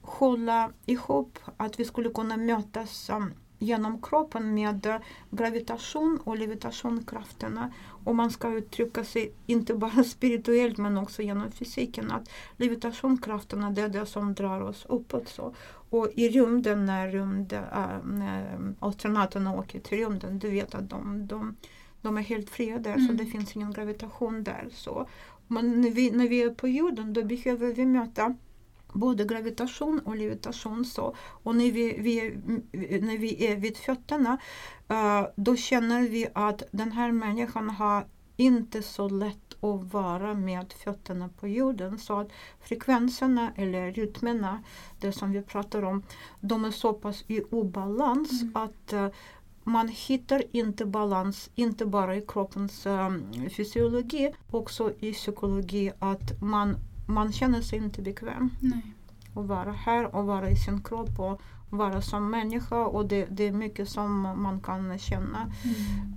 [0.00, 5.00] hålla ihop, att vi skulle kunna mötas um, genom kroppen med
[5.30, 7.72] gravitation och levitationkrafterna.
[8.04, 12.10] Och man ska uttrycka sig inte bara spirituellt men också genom fysiken.
[12.10, 15.28] Att levitationkrafterna det är det som drar oss uppåt.
[15.28, 15.54] Så.
[15.90, 21.26] Och i rymden när, rymd, äh, när astronauterna åker till rymden, du vet att de,
[21.26, 21.56] de,
[22.02, 23.06] de är helt fria där mm.
[23.06, 24.68] så det finns ingen gravitation där.
[24.72, 25.08] Så.
[25.46, 28.34] Men när vi, när vi är på jorden då behöver vi möta
[28.92, 30.84] både gravitation och levitation.
[30.84, 31.16] Så.
[31.18, 32.30] Och när vi, vi,
[33.00, 34.38] när vi är vid fötterna
[34.90, 38.06] uh, då känner vi att den här människan har
[38.36, 41.98] inte så lätt att vara med fötterna på jorden.
[41.98, 42.28] Så att
[42.60, 44.62] frekvenserna eller rytmerna,
[45.00, 46.02] det som vi pratar om,
[46.40, 48.56] de är så pass i obalans mm.
[48.56, 49.08] att uh,
[49.66, 53.22] man hittar inte balans, inte bara i kroppens um,
[53.56, 56.76] fysiologi, också i psykologi, att man
[57.06, 58.50] man känner sig inte bekväm.
[58.60, 58.94] Nej.
[59.34, 63.44] Att vara här och vara i sin kropp och vara som människa och det, det
[63.44, 65.52] är mycket som man kan känna.
[65.64, 65.76] Mm.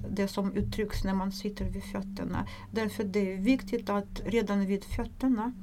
[0.10, 2.48] Det som uttrycks när man sitter vid fötterna.
[2.72, 5.54] Därför det är viktigt att redan vid fötterna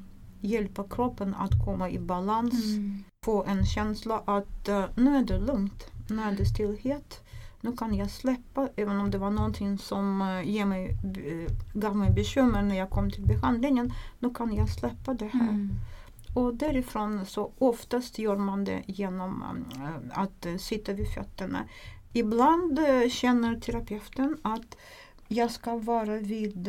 [0.40, 2.64] hjälpa kroppen att komma i balans.
[2.64, 3.04] Mm.
[3.24, 7.22] Få en känsla att uh, nu är det lugnt, nu är det stillhet.
[7.66, 12.10] Nu kan jag släppa, även om det var någonting som uh, mig, uh, gav mig
[12.10, 13.92] bekymmer när jag kom till behandlingen.
[14.18, 15.48] Nu kan jag släppa det här.
[15.48, 15.70] Mm.
[16.34, 19.44] Och därifrån så oftast gör man det genom
[19.76, 21.64] uh, att sitta vid fötterna.
[22.12, 22.78] Ibland
[23.10, 24.76] känner terapeuten att
[25.28, 26.68] jag ska vara vid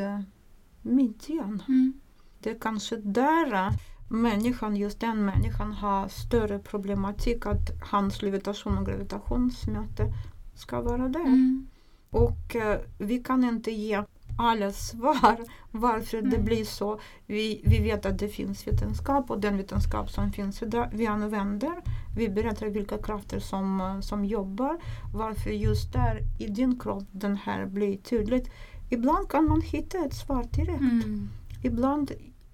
[0.81, 1.63] midjan.
[1.67, 1.93] Mm.
[2.39, 3.73] Det är kanske där
[4.09, 10.13] människan, just den människan har större problematik att hans levitation och gravitationsmöte
[10.59, 11.19] ska vara där.
[11.19, 11.67] Mm.
[12.09, 14.03] Och uh, vi kan inte ge
[14.37, 15.37] alla svar
[15.71, 16.29] varför mm.
[16.29, 16.99] det blir så.
[17.25, 21.73] Vi, vi vet att det finns vetenskap och den vetenskap som finns idag, vi använder.
[22.17, 24.77] Vi berättar vilka krafter som, uh, som jobbar.
[25.13, 28.49] Varför just där i din kropp den här blir tydligt.
[28.89, 30.81] Ibland kan man hitta ett svar direkt.
[30.81, 31.29] Mm.
[31.63, 32.11] Ibland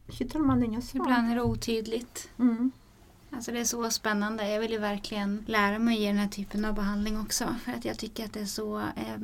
[0.07, 1.05] hittar man inga svar.
[1.05, 2.29] Ibland är det otydligt.
[2.39, 2.71] Mm.
[3.35, 4.49] Alltså det är så spännande.
[4.49, 7.55] Jag vill ju verkligen lära mig i den här typen av behandling också.
[7.65, 9.17] För att jag tycker att det är så eh,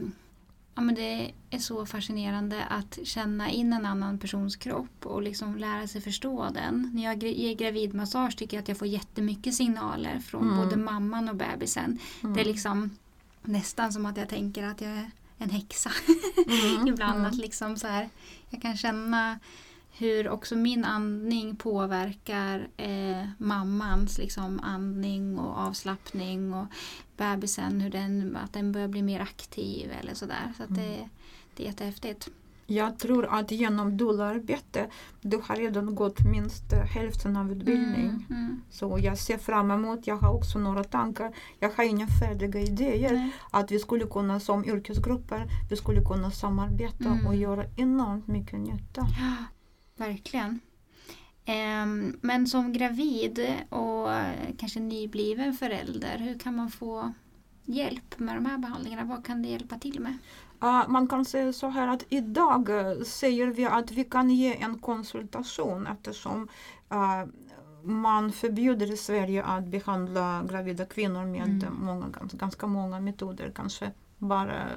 [0.76, 5.58] ja, men det är så fascinerande att känna in en annan persons kropp och liksom
[5.58, 6.92] lära sig förstå den.
[6.94, 10.58] När jag ger gravidmassage tycker jag att jag får jättemycket signaler från mm.
[10.58, 12.00] både mamman och bebisen.
[12.24, 12.36] Mm.
[12.36, 12.98] Det är liksom
[13.42, 15.92] nästan som att jag tänker att jag är en häxa.
[16.48, 16.88] Mm.
[16.94, 17.32] Ibland mm.
[17.32, 18.10] att liksom så här,
[18.50, 19.40] jag kan känna
[20.00, 26.66] hur också min andning påverkar eh, mammans liksom, andning och avslappning och
[27.18, 30.54] bebisen, hur den, att den börjar bli mer aktiv eller sådär.
[30.58, 31.10] Så att det, mm.
[31.56, 32.30] det är jättehäftigt.
[32.72, 34.88] Jag tror att genom doula-arbete
[35.22, 38.06] du har redan gått minst hälften av utbildning.
[38.06, 38.62] Mm, mm.
[38.70, 41.36] Så jag ser fram emot, jag har också några tankar.
[41.60, 43.14] Jag har inga färdiga idéer.
[43.14, 43.32] Nej.
[43.52, 47.28] Att vi skulle kunna som yrkesgrupper, vi skulle kunna samarbeta mm.
[47.28, 49.08] och göra enormt mycket nytta.
[50.00, 50.60] Verkligen.
[51.46, 54.08] Ehm, men som gravid och
[54.58, 57.14] kanske nybliven förälder, hur kan man få
[57.66, 59.04] hjälp med de här behandlingarna?
[59.04, 60.18] Vad kan det hjälpa till med?
[60.88, 64.80] Man kan säga så här att idag uh, säger vi att vi kan ge en
[64.80, 66.48] konsultation eftersom
[66.94, 67.26] uh,
[67.84, 71.76] man förbjuder i Sverige att behandla gravida kvinnor med mm.
[71.82, 73.52] många, ganska många metoder.
[73.56, 74.68] Kanske bara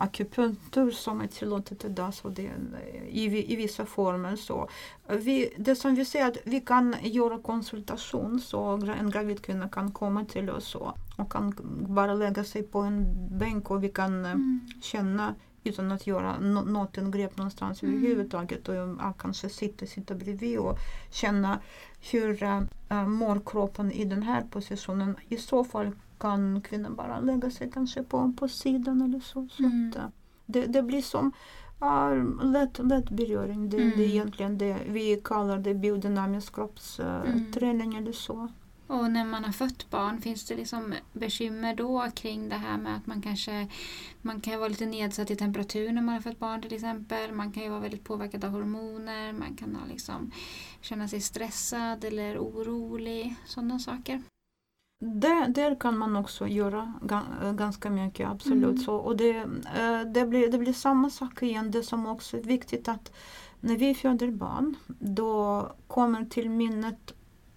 [0.00, 2.50] akupunktur som är tillåtet idag så det,
[3.08, 4.36] i, i vissa former.
[4.36, 4.68] Så.
[5.08, 8.58] Vi, det som vi säger att vi kan göra konsultation så
[8.98, 11.54] en gravid kvinna kan komma till oss och, och kan
[11.88, 13.06] bara lägga sig på en
[13.38, 14.60] bänk och vi kan eh, mm.
[14.82, 15.34] känna
[15.64, 17.94] utan att göra no något ingrepp någonstans mm.
[17.94, 20.78] överhuvudtaget och jag kanske sitta, sitta bredvid och
[21.10, 21.60] känna
[22.10, 25.16] hur äh, mår kroppen i den här positionen.
[25.28, 29.48] I så fall kan kvinnan bara lägga sig kanske på, på sidan eller så.
[29.50, 29.88] så mm.
[29.88, 30.08] att, eh,
[30.46, 31.32] det, det blir som
[31.82, 33.70] uh, lätt, lätt beröring.
[33.70, 33.92] Det, mm.
[33.96, 38.02] det är egentligen det vi kallar det biodynamisk kroppsträning mm.
[38.02, 38.48] eller så.
[38.90, 42.96] Och när man har fött barn, finns det liksom bekymmer då kring det här med
[42.96, 43.68] att man kanske
[44.22, 47.32] man kan vara lite nedsatt i temperatur när man har fött barn till exempel.
[47.32, 49.32] Man kan ju vara väldigt påverkad av hormoner.
[49.32, 50.30] Man kan ha liksom,
[50.80, 53.34] känna sig stressad eller orolig.
[53.46, 54.22] Sådana saker.
[55.02, 56.94] Det, där kan man också göra
[57.54, 58.64] ganska mycket, absolut.
[58.64, 58.78] Mm.
[58.78, 59.36] Så, och det,
[59.76, 63.12] eh, det, blir, det blir samma sak igen, det som också är viktigt att
[63.60, 67.14] när vi föder barn då kommer till minnet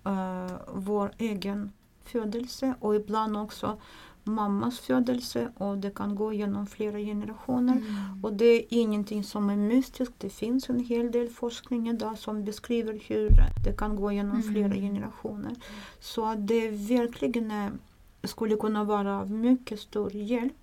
[0.08, 1.72] uh, vår egen
[2.06, 3.78] födelse och ibland också
[4.24, 7.74] mammas födelse och det kan gå genom flera generationer.
[7.74, 8.24] Mm.
[8.24, 10.14] Och det är ingenting som är mystiskt.
[10.18, 13.30] Det finns en hel del forskning idag som beskriver hur
[13.64, 14.54] det kan gå genom Mm.
[14.54, 15.56] flera generationer.
[16.00, 17.72] Så att det verkligen är,
[18.24, 20.54] skulle kunna vara av mycket stor hjälp.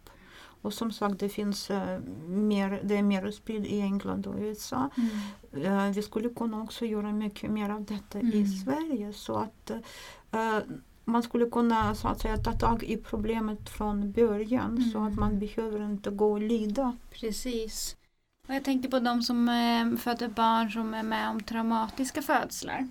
[0.62, 4.90] Och som sagt, det finns eh, mer, det är mer spritt i England och USA.
[5.52, 5.86] Mm.
[5.86, 8.46] Eh, vi skulle kunna också göra mycket mer av detta i Mm.
[8.46, 9.70] Sverige så att
[10.30, 10.58] eh,
[11.04, 15.12] man skulle kunna så att säga, ta tag i problemet från början så Mm.
[15.12, 16.96] att man behöver inte gå och lida.
[17.10, 17.96] Precis.
[18.48, 22.88] Och jag tänker på de som eh, föder barn som är med om traumatiska födslar.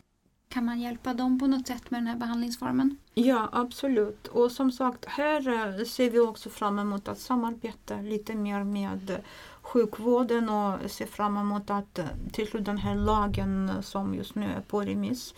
[0.49, 2.97] Kan man hjälpa dem på något sätt med den här behandlingsformen?
[3.13, 4.27] Ja, absolut.
[4.27, 5.47] Och som sagt, här
[5.79, 9.19] eh, ser vi också fram emot att samarbeta lite mer med
[9.61, 14.45] sjukvården och ser fram emot att eh, till slut den här lagen som just nu
[14.57, 15.33] är på remiss,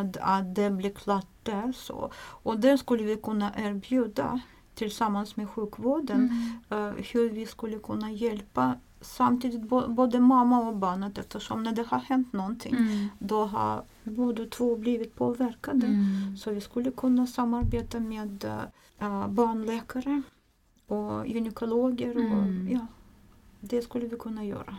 [0.00, 1.72] att, att det blir klart där.
[1.72, 2.10] Så.
[2.44, 4.40] Och där skulle vi kunna erbjuda
[4.74, 6.30] tillsammans med sjukvården
[6.70, 6.88] Mm.
[6.88, 11.82] eh, hur vi skulle kunna hjälpa samtidigt bo- både mamma och barnet eftersom när det
[11.86, 13.08] har hänt någonting Mm.
[13.18, 15.86] då har båda två blivit påverkade.
[15.86, 16.36] Mm.
[16.36, 18.44] Så vi skulle kunna samarbeta med
[18.98, 20.22] äh, barnläkare
[20.86, 22.16] och gynekologer.
[22.16, 22.68] Och, Mm.
[22.72, 22.86] ja,
[23.60, 24.76] det skulle vi kunna göra.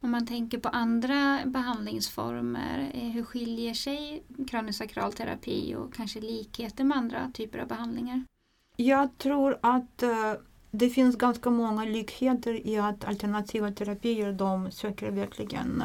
[0.00, 6.84] Om man tänker på andra behandlingsformer, eh, hur skiljer sig kraniosakral terapi och kanske likheter
[6.84, 8.24] med andra typer av behandlingar?
[8.76, 10.32] Jag tror att eh,
[10.70, 15.82] det finns ganska många likheter i att alternativa terapier de söker verkligen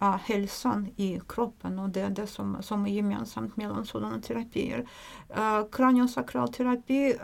[0.00, 4.88] eh, hälsan i kroppen och det är det som, som är gemensamt mellan sådana terapier.
[5.38, 7.14] Uh, kraniosakral terapi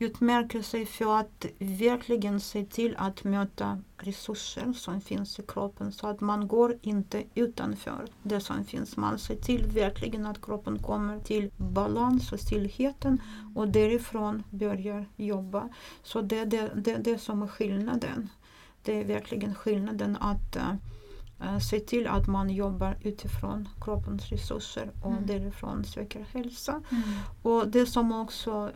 [0.00, 6.06] utmärker sig för att verkligen se till att möta resurser som finns i kroppen så
[6.06, 8.96] att man går inte utanför det som finns.
[8.96, 13.20] Man ser till verkligen att kroppen kommer till balans och stillheten
[13.54, 15.68] och därifrån börjar jobba.
[16.02, 18.28] Så det är det, det, det som är skillnaden.
[18.82, 25.12] Det är verkligen skillnaden att uh, se till att man jobbar utifrån kroppens resurser och
[25.12, 25.26] Mm.
[25.26, 26.82] därifrån söker hälsa.
[26.90, 27.02] Mm.
[27.42, 28.70] Och det som också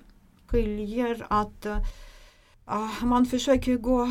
[0.46, 4.08] skiljer att uh, man försöker gå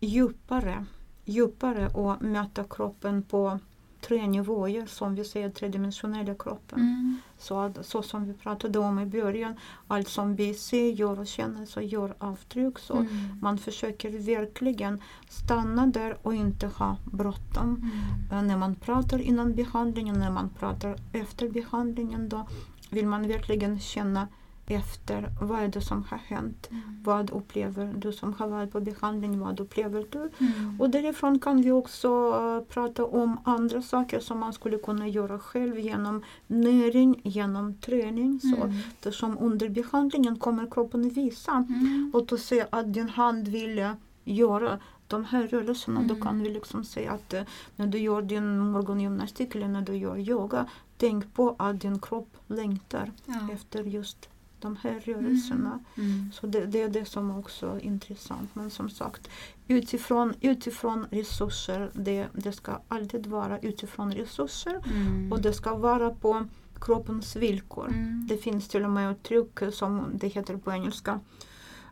[0.00, 0.84] djupare,
[1.24, 3.58] djupare och möta kroppen på
[4.00, 6.78] tre nivåer som vi säger tredimensionella kroppen.
[6.78, 7.16] Mm.
[7.38, 9.54] Så, att, så som vi pratade om i början,
[9.86, 12.78] allt som vi ser, gör och känner så gör avtryck.
[12.78, 13.08] Så Mm.
[13.42, 17.90] man försöker verkligen stanna där och inte ha bråttom.
[18.30, 18.38] Mm.
[18.40, 22.48] Eh, När man pratar innan behandlingen, när man pratar efter behandlingen då
[22.90, 24.28] vill man verkligen känna
[24.68, 26.68] efter vad är det som har hänt.
[26.70, 26.82] Mm.
[27.04, 29.38] Vad upplever du som har varit på behandling?
[29.40, 30.30] Vad upplever du?
[30.46, 30.80] Mm.
[30.80, 35.38] Och därifrån kan vi också eh, prata om andra saker som man skulle kunna göra
[35.38, 38.40] själv genom näring, genom träning.
[38.40, 38.76] Så, Mm.
[38.88, 42.10] Eftersom under behandlingen kommer kroppen visa Mm.
[42.14, 43.90] och du ser att din hand vill
[44.24, 46.00] göra de här rörelserna.
[46.02, 46.22] Då Mm.
[46.26, 47.42] kan vi liksom säga att eh,
[47.76, 52.36] när du gör din morgongymnastik eller när du gör yoga, tänk på att din kropp
[52.46, 53.48] längtar Ja.
[53.52, 54.28] efter just
[54.60, 55.78] de här rörelserna.
[55.96, 56.32] Mm.
[56.32, 58.50] Så det, det är det som också är intressant.
[58.54, 59.28] Men som sagt,
[59.68, 65.32] utifrån, utifrån resurser, det, det ska alltid vara utifrån resurser Mm.
[65.32, 66.46] och det ska vara på
[66.80, 67.88] kroppens villkor.
[67.88, 68.26] Mm.
[68.28, 71.20] Det finns till och med uttryck som det heter på engelska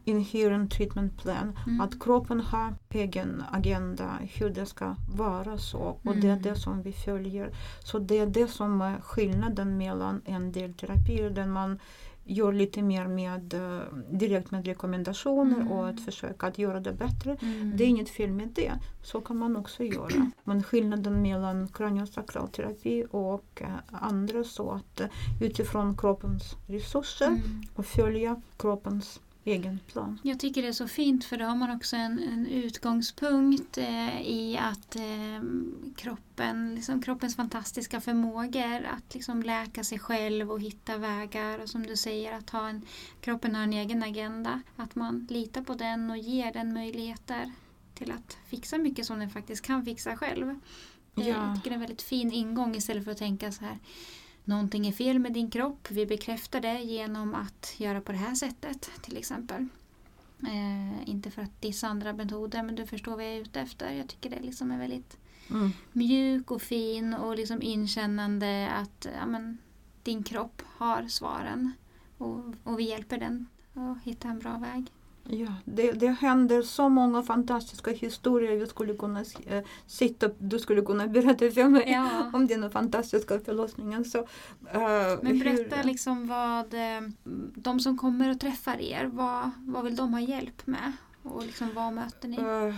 [0.05, 1.59] Inherent Treatment Plan.
[1.67, 1.81] Mm.
[1.81, 6.43] Att kroppen har egen agenda hur det ska vara så och det är Mm.
[6.43, 7.51] det som vi följer.
[7.85, 11.79] Så det är det som är skillnaden mellan en del terapier där man
[12.29, 15.73] gör lite mer med eh, direkt med rekommendationer Mm.
[15.73, 17.37] och att försöka att göra det bättre.
[17.43, 17.73] Mm.
[17.77, 18.73] Det är inget fel med det.
[19.03, 20.31] Så kan man också göra.
[20.45, 25.07] Men skillnaden mellan kraniosakralterapi och eh, andra så att eh,
[25.41, 27.63] utifrån kroppens resurser Mm.
[27.75, 30.19] och följa kroppens egen plan.
[30.23, 34.21] Jag tycker det är så fint för då har man också en, en utgångspunkt eh,
[34.21, 35.43] i att eh,
[35.97, 41.87] kroppen, liksom kroppens fantastiska förmågor att liksom läka sig själv och hitta vägar och som
[41.87, 42.83] du säger att ha en,
[43.21, 44.63] kroppen har en egen agenda.
[44.77, 47.53] Att man litar på den och ger den möjligheter
[47.95, 50.49] till att fixa mycket som den faktiskt kan fixa själv.
[50.51, 50.57] Eh,
[51.19, 51.25] Ja.
[51.25, 53.79] Jag tycker det är en väldigt fin ingång istället för att tänka så här
[54.49, 55.89] Någonting är fel med din kropp.
[55.91, 59.67] Vi bekräftar det genom att göra på det här sättet till exempel.
[60.43, 63.93] Eh, inte för att dissa andra metoder men du förstår vad jag är ute efter.
[63.93, 65.17] Jag tycker det liksom är väldigt
[65.51, 65.71] Mm.
[65.93, 69.59] mjuk och fin och liksom inkännande att ja, men,
[70.03, 71.73] din kropp har svaren.
[72.19, 74.93] Och, och vi hjälper den att hitta en bra väg.
[75.29, 78.57] Ja, det, det händer så många fantastiska historier.
[78.57, 82.31] Vi skulle kunna äh, sitta, du skulle kunna berätta för mig Ja.
[82.33, 84.05] om dina fantastiska förlossningar.
[84.05, 87.01] Så, äh, Men berätta hur- liksom vad eh,
[87.55, 90.93] de som kommer och träffar er, vad, vad vill de ha hjälp med?
[91.23, 92.37] Och liksom vad möter ni?
[92.37, 92.75] Eh,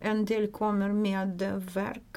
[0.00, 2.16] en del kommer med eh, verk.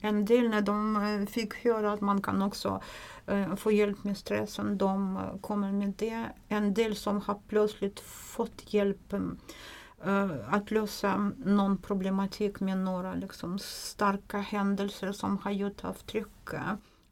[0.00, 2.80] En del när de eh, fick höra att man kan också
[3.26, 6.24] eh, få hjälp med stressen, de eh, kommer med det.
[6.48, 13.58] En del som har plötsligt fått hjälp eh, att lösa någon problematik med några liksom,
[13.58, 16.26] starka händelser som har gjort avtryck.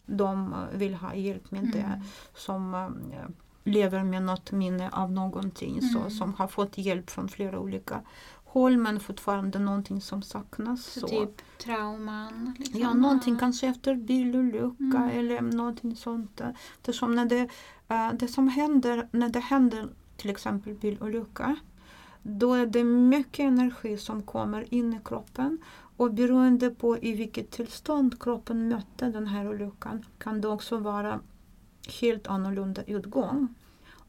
[0.07, 2.01] De vill ha hjälp med det Mm.
[2.35, 3.27] som eh,
[3.65, 6.11] lever med något minne av någonting så, Mm.
[6.11, 8.01] som har fått hjälp från flera olika
[8.61, 10.85] håll men fortfarande någonting som saknas.
[10.85, 12.55] Så, Så, typ trauman?
[12.59, 12.81] Liksom.
[12.81, 15.19] ja, någonting kanske efter bilolycka Mm.
[15.19, 16.41] eller någonting sånt.
[16.83, 17.49] Det, som när det,
[17.89, 21.57] eh, det som händer när det händer till exempel bilolycka
[22.23, 25.59] då är det mycket energi som kommer in i kroppen
[25.97, 31.21] och beroende på i vilket tillstånd kroppen mötte den här olyckan kan det också vara
[32.01, 33.55] helt annorlunda utgång.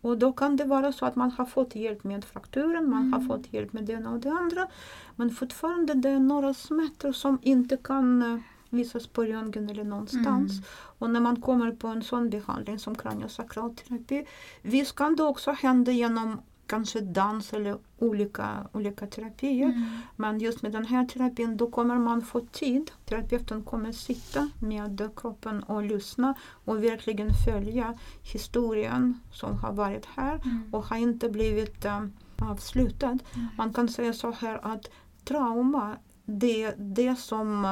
[0.02, 3.20] Och då kan det vara så att man har fått hjälp med frakturen, man har
[3.20, 3.28] Mm.
[3.28, 4.68] fått hjälp med det ena och det andra.
[5.16, 8.40] Men fortfarande det är några smärtor som inte kan eh,
[8.70, 10.52] visas på röntgen eller någonstans.
[10.52, 10.64] Mm.
[11.00, 14.26] Och när man kommer på en sån behandling som kraniosakralterapi,
[14.62, 19.66] visst kan det också hända genom kanske dans eller olika, olika terapier.
[19.66, 19.86] Mm.
[20.16, 22.92] Men just med den här terapin då kommer man få tid.
[23.06, 26.34] Terapeuten kommer sitta med kroppen och lyssna
[26.66, 27.98] och verkligen följa
[28.34, 30.74] historien som har varit här Mm.
[30.74, 32.06] och har inte blivit eh,
[32.38, 33.08] avslutad.
[33.08, 33.48] Mm.
[33.58, 34.90] Man kan säga så här att
[35.24, 37.66] trauma det är det som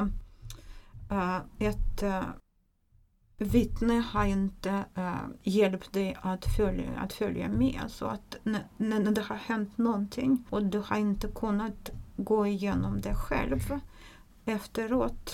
[1.12, 2.24] eh, ett uh,
[3.38, 7.82] vittne har inte eh, hjälpt dig att följa, att följa med.
[7.88, 13.02] Så att när, när det har hänt någonting och du har inte kunnat gå igenom
[13.02, 13.80] det själv
[14.46, 15.32] efteråt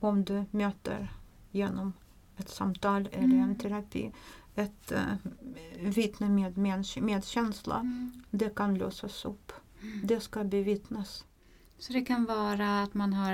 [0.00, 1.12] om du möter
[1.50, 1.92] genom
[2.36, 3.58] ett samtal eller en Mm.
[3.58, 4.12] terapi
[4.54, 5.32] ett uh,
[5.90, 7.76] vittne med medkä- medkänsla.
[7.80, 8.22] Mm.
[8.30, 9.52] Det kan lösas upp.
[10.04, 11.24] Det ska bevittnas.
[11.78, 13.32] Så det kan vara att man har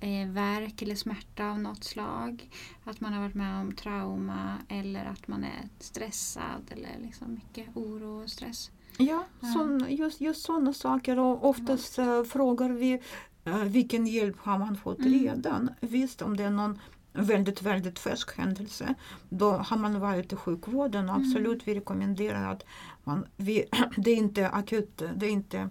[0.00, 2.50] eh, värk eller smärta av något slag.
[2.84, 7.76] Att man har varit med om trauma eller att man är stressad eller liksom mycket
[7.76, 8.70] oro och stress.
[8.98, 9.24] Ja,
[9.54, 11.18] sån, just, just sådana saker.
[11.18, 13.00] Och oftast eh, frågar vi
[13.44, 15.12] eh, vilken hjälp har man fått Mm.
[15.12, 15.70] redan.
[15.80, 16.78] Visst, om det är någon
[17.12, 18.94] väldigt, väldigt färsk händelse
[19.28, 21.08] då har man varit i sjukvården.
[21.08, 21.16] Mm.
[21.22, 22.64] Absolut, vi rekommenderar att
[23.04, 23.64] man, vi,
[23.96, 25.68] det är inte akut, det är inte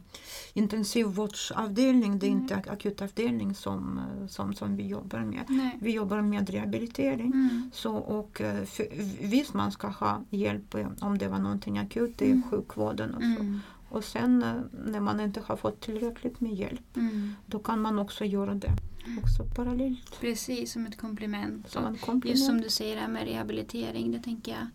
[0.54, 2.42] intensivvårdsavdelning, det är Nej.
[2.42, 5.44] inte ak- akutavdelning som, som, som vi jobbar med.
[5.48, 5.78] Nej.
[5.82, 7.32] Vi jobbar med rehabilitering.
[7.32, 7.72] Mm.
[7.74, 8.88] Så, och eh, för,
[9.28, 12.44] visst man ska ha hjälp eh, om det var någonting akut i Mm.
[12.52, 13.16] sjukvården.
[13.16, 13.42] Och, så.
[13.42, 13.60] Mm.
[13.90, 14.54] och sen eh,
[14.86, 17.34] när man inte har fått tillräckligt med hjälp Mm.
[17.46, 18.72] då kan man också göra det
[19.24, 20.20] också parallellt.
[20.20, 21.70] Precis, som ett komplement.
[21.72, 22.26] Som en komplement.
[22.26, 24.68] Just som du säger det här med rehabilitering, det tänker jag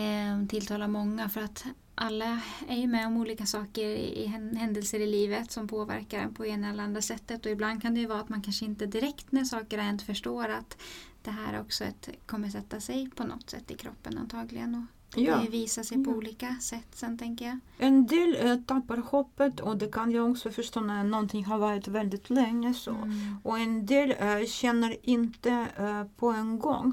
[0.00, 1.64] eh, tilltalar många för att
[1.94, 6.34] alla är ju med om olika saker i hän- händelser i livet som påverkar en
[6.34, 8.86] på ena eller andra sättet och ibland kan det ju vara att man kanske inte
[8.86, 10.76] direkt när saker har hänt förstår att
[11.22, 15.34] det här också ett, kommer sätta sig på något sätt i kroppen antagligen och Ja.
[15.34, 17.58] kan ju visa sig på olika sätt sen tänker jag.
[17.78, 21.88] En del eh, tappar hoppet och det kan jag också förstå när någonting har varit
[21.88, 22.90] väldigt länge så.
[22.90, 23.36] Mm.
[23.42, 26.92] Och en del eh, känner inte eh, på en gång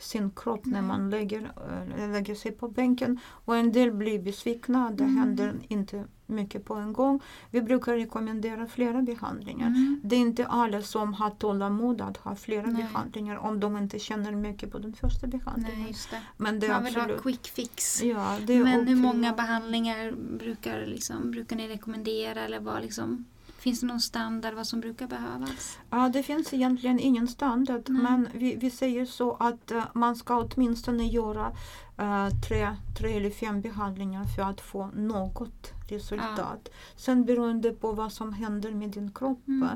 [0.00, 1.52] sin kropp när man lägger,
[1.98, 3.20] eh, lägger sig på bänken.
[3.44, 5.16] Och en del blir besvikna, det Mm.
[5.16, 7.20] händer inte mycket på en gång.
[7.50, 9.66] Vi brukar rekommendera flera behandlingar.
[9.66, 10.00] Mm.
[10.04, 12.82] Det är inte alla som har tålamod att ha flera Nej.
[12.82, 15.82] behandlingar om de inte känner mycket på den första behandlingen.
[15.82, 16.20] Nej, det.
[16.36, 17.22] Men det Man vill ha absolut...
[17.22, 18.02] quick fix.
[18.02, 22.40] Ja, Men hur många behandlingar brukar, liksom, brukar ni rekommendera?
[22.40, 23.24] Eller vad, liksom,
[23.60, 25.78] finns det någon standard vad som brukar behövas?
[25.90, 28.02] Ja, det finns egentligen ingen standard Nej.
[28.02, 31.52] men vi, vi säger så att eh, man ska åtminstone göra
[31.98, 36.68] eh, tre, tre eller fem behandlingar för att få något resultat.
[36.96, 39.48] Sen beroende på vad som händer med din kropp.
[39.48, 39.68] Mm.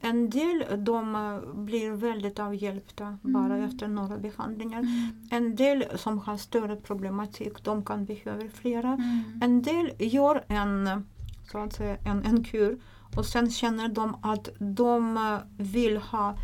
[0.00, 3.68] En del de eh, blir väldigt avhjälpta bara Mm.
[3.68, 4.78] efter några behandlingar.
[4.78, 5.08] Mm.
[5.30, 8.88] En del som har större problematik de kan behöva flera.
[8.88, 9.40] Mm.
[9.42, 11.04] En del gör en,
[11.52, 12.78] så att säga, en, en kur
[13.16, 16.34] och sen känner de att de eh, vill ha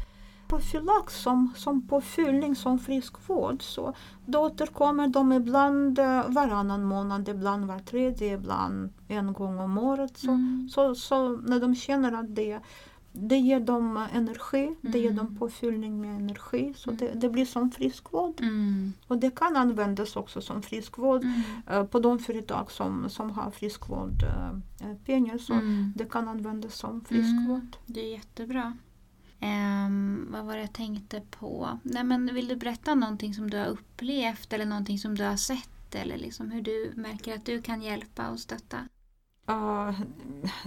[0.49, 3.63] profylax som, som påfyllning, som friskvård.
[3.63, 3.93] Så
[4.27, 10.19] då återkommer de ibland eh, varannan månad, ibland var tredje, ibland en gång om året.
[10.19, 10.69] Så, Mm.
[10.73, 12.59] så, så när de känner att det,
[13.21, 15.39] det ger dem energi, det ger dem Mm.
[15.39, 16.73] påfyllning med energi.
[16.77, 16.99] Så Mm.
[16.99, 18.41] det, det blir som friskvård.
[18.41, 18.93] Mm.
[19.07, 21.41] Och det kan användas också som friskvård Mm.
[21.67, 25.39] eh, på de företag som, som har friskvård eh, pengar.
[25.39, 25.93] Så Mm.
[25.97, 27.77] det kan användas som friskvård.
[27.87, 28.77] Det är jättebra.
[29.41, 31.79] Ehm, vad var det jag tänkte på?
[31.83, 35.37] Nej, men vill du berätta någonting som du har upplevt eller någonting som du har
[35.37, 38.77] sett eller liksom hur du märker att du kan hjälpa och stötta?
[39.51, 40.01] Uh,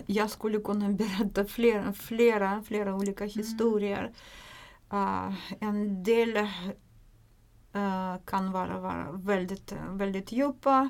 [0.05, 4.11] jag skulle kunna berätta flera, flera, flera olika historier.
[4.93, 10.89] Uh, en del uh, kan vara, vara väldigt, väldigt djupa.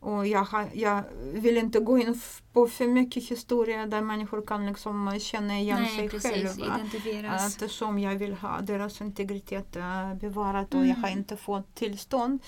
[0.00, 1.02] Och jag, har, jag
[1.32, 2.20] vill inte gå in
[2.52, 6.30] på för mycket historier där människor kan liksom känna igen Nej, sig precis.
[6.30, 6.74] själva.
[6.74, 7.46] Identifieras.
[7.48, 11.18] Eftersom jag vill ha deras integritet uh, bevarad och jag har Mm.
[11.18, 12.42] inte fått tillstånd.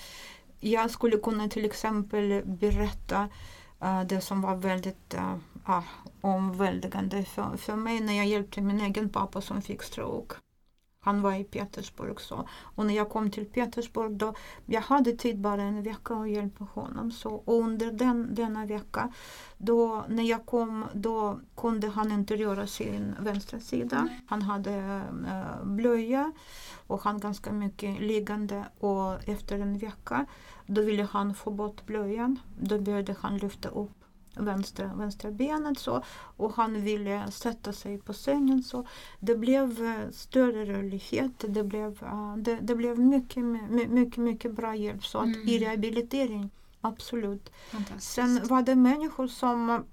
[0.59, 3.29] Jag skulle kunna till exempel berätta
[3.85, 5.15] Eh, det som var väldigt
[5.67, 5.79] uh,
[6.21, 10.35] omväldigande för, för mig när jag hjälpte min egen pappa som fick stroke.
[11.05, 12.21] Han var i Petersburg.
[12.21, 12.47] Så.
[12.61, 14.33] Och när jag kom till Petersburg då
[14.65, 17.11] jag hade tid bara en vecka att hjälpa honom.
[17.11, 19.13] Så, och under den, denna vecka
[19.57, 24.07] då, när jag kom då kunde han inte röra sin vänstra sida.
[24.27, 26.31] Han hade äh, blöja
[26.87, 30.25] och han ganska mycket liggande och efter en vecka
[30.65, 32.39] då ville han få bort blöjan.
[32.59, 34.04] Då började han lyfta upp
[34.37, 36.01] vänstra, vänstra benet så
[36.37, 38.85] och han ville sätta sig på sängen så
[39.19, 41.31] det blev eh, större rörlighet.
[41.47, 45.05] Det blev, eh, det, det blev mycket, my- mycket, mycket bra hjälp.
[45.05, 45.47] Så att Mm.
[45.47, 46.49] i rehabilitering,
[46.81, 47.49] absolut.
[47.99, 49.83] Sen var det människor som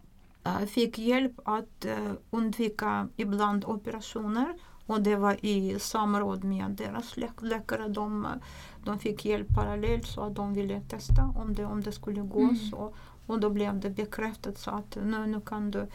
[0.44, 1.86] eh, fick hjälp att
[2.30, 4.54] undvika ibland operationer
[4.86, 7.88] och det var i samråd med deras lä- läkare.
[7.88, 8.26] De,
[8.84, 12.40] de fick hjälp parallellt så att de ville testa om det, om det skulle gå.
[12.40, 12.56] Mm.
[12.56, 12.94] Så.
[13.26, 15.86] Och då blev det bekräftat så att nu, nu kan du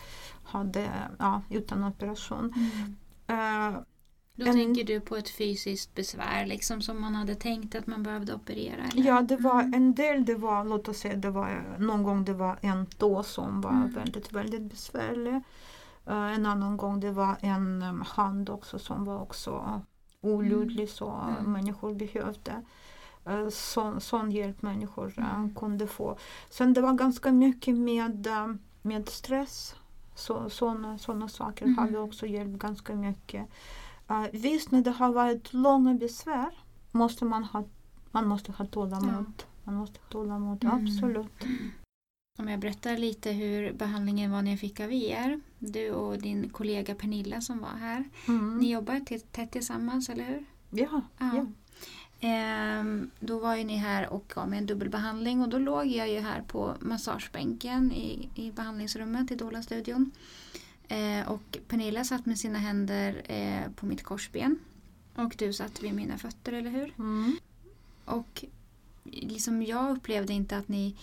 [0.44, 2.54] ha det ja, utan operation.
[3.28, 3.74] Mm.
[3.74, 3.80] Eh,
[4.40, 8.04] Då En- tänker du på ett fysiskt besvär liksom som man hade tänkt att man
[8.04, 8.84] behövde operera?
[8.84, 9.04] Eller?
[9.08, 9.74] Ja, det var Mm.
[9.74, 13.24] en del, det var, låt oss säga, det var någon gång det var en tå
[13.24, 13.94] som var Mm.
[13.94, 15.34] väldigt, väldigt besvärlig.
[16.06, 19.82] Eh, en annan gång det var en um, hand också som var också
[20.22, 21.10] olydlig så
[21.40, 21.52] Mm.
[21.52, 22.62] människor behövde.
[23.30, 25.56] Uh, sån, sån hjälp människor eh, Mm.
[25.56, 26.18] kunde få.
[26.50, 28.48] Sen det var ganska mycket med, eh,
[28.82, 29.76] med stress.
[30.16, 31.92] Så, såna, såna saker har Mm.
[31.94, 33.46] vi också hjälpt ganska mycket.
[34.12, 36.50] Uh, visst, när det har varit långa besvär
[36.92, 37.64] måste man ha,
[38.12, 39.44] man måste ha tålamod.
[39.64, 40.76] Man måste ha tålamod, Mm.
[40.86, 41.44] absolut.
[42.40, 45.42] Om jag berättar lite hur behandlingen var när jag fick av er.
[45.60, 48.04] Du och din kollega Pernilla som var här.
[48.28, 48.58] Mm.
[48.58, 49.00] Ni jobbar
[49.32, 50.46] tätt tillsammans, eller hur?
[50.70, 51.26] Ja, ja.
[51.38, 51.54] Ehm,
[53.20, 56.20] då var ju ni här och gav mig en dubbelbehandling och då låg jag ju
[56.20, 60.12] här på massagebänken i, i behandlingsrummet i Dola-studion.
[60.88, 64.60] Eh, och Pernilla satt med sina händer eh, på mitt korsben.
[65.16, 66.94] Och du satt vid mina fötter, eller hur?
[66.98, 67.38] Mm.
[68.06, 68.46] Och
[69.04, 70.96] liksom jag upplevde inte att ni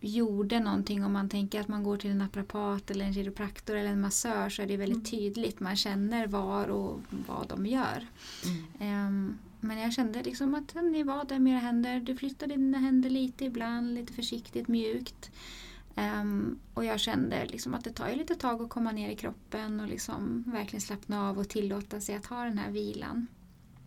[0.00, 3.90] gjorde någonting om man tänker att man går till en naprapat eller en kiropraktor eller
[3.90, 5.20] en massör så är det väldigt Mm.
[5.20, 5.60] tydligt.
[5.60, 8.06] Man känner var och vad de gör.
[8.80, 12.00] Ehm, men jag kände liksom att ni var där med era händer.
[12.00, 15.30] Du flyttade dina händer lite ibland, lite försiktigt, mjukt.
[15.96, 19.16] Um, och jag kände liksom att det tar ju lite tag att komma ner i
[19.16, 23.26] kroppen och liksom verkligen slappna av och tillåta sig att ha den här vilan.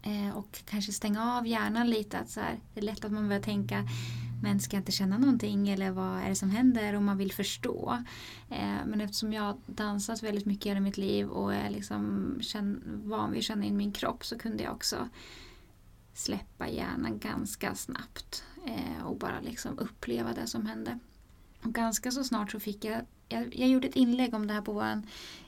[0.07, 2.19] Uh, och kanske stänga av hjärnan lite.
[2.19, 3.83] Att så här, det är lätt att man börjar tänka
[4.41, 6.95] men ska jag inte känna någonting eller vad är det som händer?
[6.95, 8.03] Och man vill förstå.
[8.49, 12.33] Eh, men eftersom jag har dansat väldigt mycket i hela mitt liv och är liksom
[12.41, 15.09] känn, van vid att känna in min kropp så kunde jag också
[16.17, 20.99] släppa hjärnan ganska snabbt eh, och bara liksom uppleva det som hände.
[21.63, 24.61] Och ganska så snart så fick jag, jag, jag gjorde ett inlägg om det här
[24.61, 25.01] på vår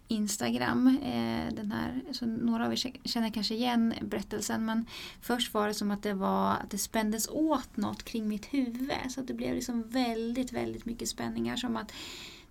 [0.08, 0.88] Instagram.
[0.88, 4.86] Eh, den här, så några av er känner kanske igen berättelsen men
[5.22, 8.92] först var det som att det var att det spändes åt något kring mitt huvud
[9.10, 11.92] så att det blev liksom väldigt, väldigt mycket spänningar som att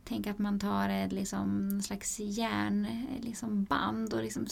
[0.08, 3.66] Tänk att man tar ett liksom, slags järnband eh, liksom
[4.12, 4.46] och liksom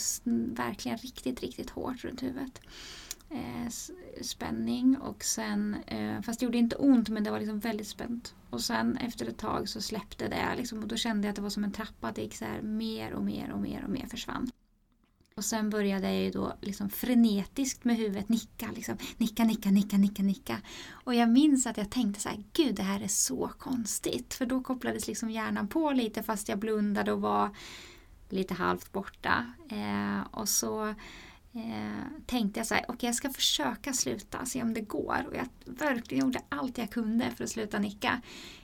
[0.54, 2.60] verkligen riktigt, riktigt hårt runt huvudet.
[3.30, 3.68] Eh,
[4.22, 8.34] spänning och sen, eh, fast det gjorde inte ont men det var liksom väldigt spänt.
[8.50, 11.42] Och sen efter ett tag så släppte det liksom, och då kände jag att det
[11.42, 13.90] var som en trappa, att det gick så här mer och mer och mer och
[13.90, 14.50] mer försvann.
[15.36, 19.96] Och sen började jag ju då liksom frenetiskt med huvudet nicka, liksom, nicka, nicka, nicka,
[19.96, 20.60] nicka, nicka.
[20.90, 24.34] Och jag minns att jag tänkte så här, gud det här är så konstigt.
[24.34, 27.50] För då kopplades liksom hjärnan på lite fast jag blundade och var
[28.28, 29.52] lite halvt borta.
[29.68, 30.94] Eh, och så
[31.56, 35.24] eh, tänkte jag så här, okej okay, jag ska försöka sluta, se om det går.
[35.28, 38.20] Och jag verkligen gjorde allt jag kunde för att sluta nicka.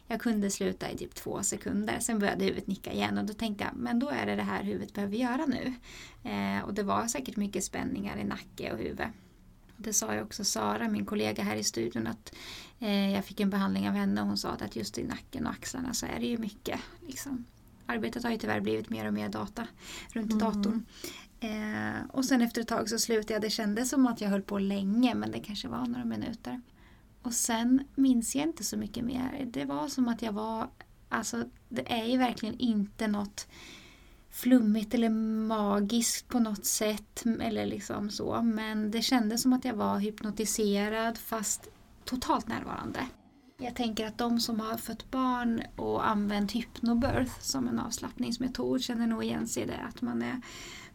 [0.06, 3.64] Jag kunde sluta i typ två sekunder, sen började huvudet nicka igen och då tänkte
[3.64, 5.74] jag, men då är det det här huvudet behöver göra nu.
[6.30, 9.06] Eh, och det var säkert mycket spänningar i nacke och huvud.
[9.76, 12.34] Det sa ju också Sara, min kollega här i studion, att
[12.78, 15.52] eh, jag fick en behandling av henne och hon sa att just i nacken och
[15.52, 16.80] axlarna så är det ju mycket.
[17.06, 17.44] Liksom.
[17.86, 19.66] Arbetet har ju tyvärr blivit mer och mer data
[20.12, 20.38] runt mm.
[20.38, 20.86] datorn.
[21.42, 23.42] Eh, och sen efter ett tag så slutade jag.
[23.42, 26.60] Det kändes som att jag höll på länge men det kanske var några minuter.
[27.22, 29.48] Och sen minns jag inte så mycket mer.
[29.52, 30.68] Det var som att jag var,
[31.08, 33.48] alltså det är ju verkligen inte något
[34.30, 35.10] flummigt eller
[35.46, 37.24] magiskt på något sätt.
[37.40, 38.42] Eller liksom så.
[38.42, 41.68] Men det kändes som att jag var hypnotiserad fast
[42.04, 43.06] totalt närvarande.
[43.58, 49.06] Jag tänker att de som har fött barn och använt hypnobirth som en avslappningsmetod känner
[49.06, 49.80] nog igen sig i det.
[49.88, 50.40] Att man är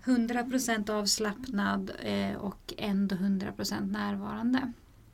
[0.08, 4.72] 100% avslappnad eh, och ändå 100% närvarande.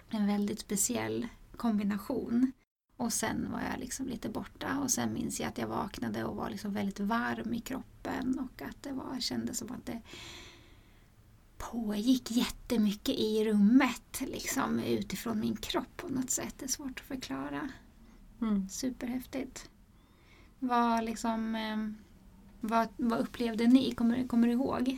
[0.10, 1.28] En väldigt speciell
[1.58, 2.52] kombination.
[2.98, 6.36] Och sen var jag liksom lite borta och sen minns jag att jag vaknade och
[6.36, 10.02] var liksom väldigt varm i kroppen och att det var, kändes som att det
[11.58, 16.56] pågick jättemycket i rummet liksom utifrån min kropp på något sätt.
[16.60, 17.70] Det är svårt att förklara.
[18.42, 18.70] Mm.
[18.70, 19.70] Superhäftigt.
[20.60, 21.78] Vad, liksom, eh,
[22.64, 23.92] vad, vad upplevde ni?
[23.92, 24.98] Kommer, kommer du ihåg?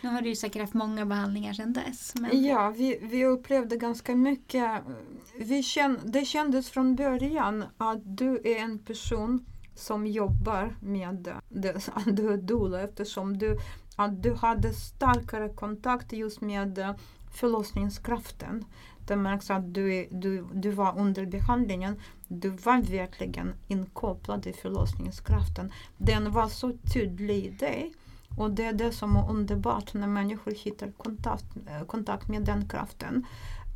[0.00, 2.14] Nu har du ju säkert haft många behandlingar sedan dess.
[2.14, 2.44] Men...
[2.44, 4.82] Ja, vi, vi upplevde ganska mycket.
[5.38, 11.80] Vi känn, det kändes från början att du är en person som jobbar med det,
[12.06, 13.58] du är doula eftersom du,
[13.96, 16.94] att du hade starkare kontakt just med
[17.40, 18.64] förlossningskraften.
[19.06, 21.96] Det märks att du, du, du var under behandlingen.
[22.28, 25.72] Du var verkligen inkopplad i förlossningskraften.
[25.98, 27.92] Den var så tydlig i dig.
[28.36, 32.68] Och det är det som är underbart när människor hittar kontakt, eh, kontakt med den
[32.68, 33.26] kraften.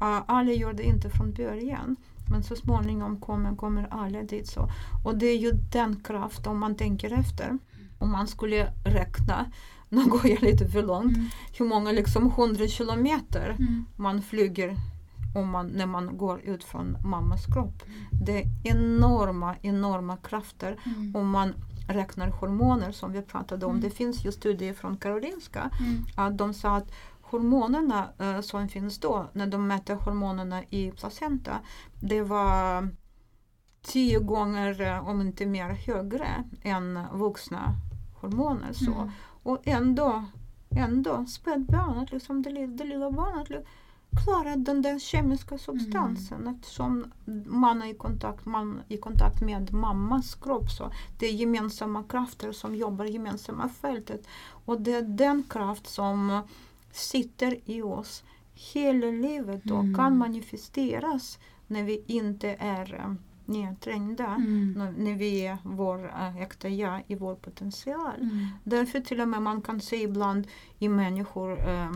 [0.03, 1.97] Uh, alla gör det inte från början.
[2.31, 4.49] Men så småningom kommer, kommer alla dit.
[4.49, 4.69] Så.
[5.05, 7.59] Och det är ju den kraft, om man tänker efter,
[7.99, 9.47] om man skulle räkna,
[9.89, 11.29] nu går jag lite för långt, mm.
[11.59, 13.85] hur många liksom hundra kilometer mm.
[13.97, 14.77] man flyger
[15.35, 17.83] om man, när man går ut från mammas kropp.
[18.25, 20.81] Det är enorma, enorma krafter.
[20.85, 21.17] Mm.
[21.17, 21.55] Om man
[21.89, 23.73] räknar hormoner som vi pratade om.
[23.73, 23.83] Mm.
[23.83, 25.71] Det finns ju studier från Karolinska.
[25.81, 26.05] Mm.
[26.17, 31.59] Att de sa att hormonerna eh, som finns då, när de mäter hormonerna i placenta,
[32.01, 32.89] det var
[33.83, 37.75] tio gånger, eh, om inte mer, högre än vuxna
[38.21, 38.73] hormoner.
[38.73, 38.93] Så.
[38.93, 39.11] Mm.
[39.43, 40.25] Och ändå,
[40.71, 43.67] ändå spädbarnet, liksom det, det lilla barnet,
[44.25, 46.55] klara den där kemiska substansen mm.
[46.55, 47.13] eftersom
[47.47, 50.71] man är i kontakt, man i kontakt med mammas kropp.
[50.71, 54.27] Så det är gemensamma krafter som jobbar i gemensamma fältet.
[54.65, 56.43] Och det är den kraft som
[56.93, 59.95] sitter i oss hela livet och mm.
[59.95, 64.93] kan manifesteras när vi inte är eh, nedträngda, mm.
[64.97, 68.21] när vi är vår äh, äkta jag i vår potential.
[68.21, 68.47] Mm.
[68.65, 70.47] Därför till och med man kan se ibland
[70.79, 71.91] i människor äh,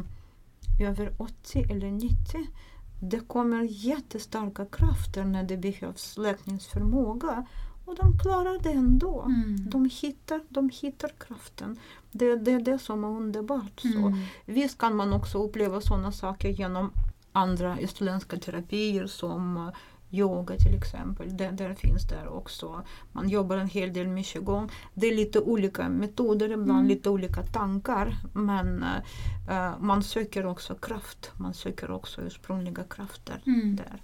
[0.80, 2.46] över 80 eller 90
[3.00, 7.46] det kommer jättestarka krafter när det behövs läkningsförmåga.
[7.84, 9.22] Och de klarar det ändå.
[9.22, 9.70] Mm.
[9.70, 11.78] De, hittar, de hittar kraften.
[12.12, 13.84] Det, är det som är underbart.
[13.84, 14.02] Mm.
[14.02, 16.92] Så visst kan man också uppleva sådana saker genom
[17.32, 19.72] andra österländska terapier som
[20.14, 21.36] yoga till exempel.
[21.36, 22.82] Det, där finns där också.
[23.12, 24.70] Man jobbar en hel del med qigong.
[24.94, 26.88] Det är lite olika metoder, ibland mm.
[26.88, 28.16] lite olika tankar.
[28.32, 28.84] Men
[29.50, 31.32] uh, man söker också kraft.
[31.36, 33.76] Man söker också ursprungliga krafter mm.
[33.76, 34.02] där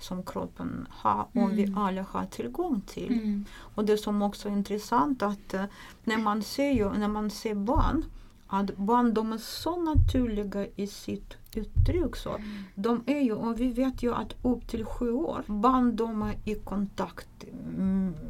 [0.00, 1.56] som kroppen har och mm.
[1.56, 3.12] vi alla har tillgång till.
[3.12, 3.44] Mm.
[3.74, 5.64] Och det som också är intressant att uh,
[6.04, 8.04] när man ser, ju, när man ser barn
[8.48, 12.16] att barn de är så naturliga i sitt uttryck.
[12.16, 12.40] Så.
[12.74, 16.34] De är ju, och vi vet ju att upp till sju år, barn de är
[16.44, 17.44] i kontakt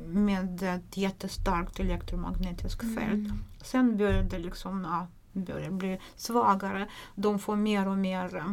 [0.07, 2.95] med ett jättestarkt elektromagnetiskt mm.
[2.95, 3.13] fält.
[3.13, 3.39] Mm.
[3.63, 6.89] Sen börjar det liksom, ja, börjar bli svagare.
[7.15, 8.53] De får mer och mer eh,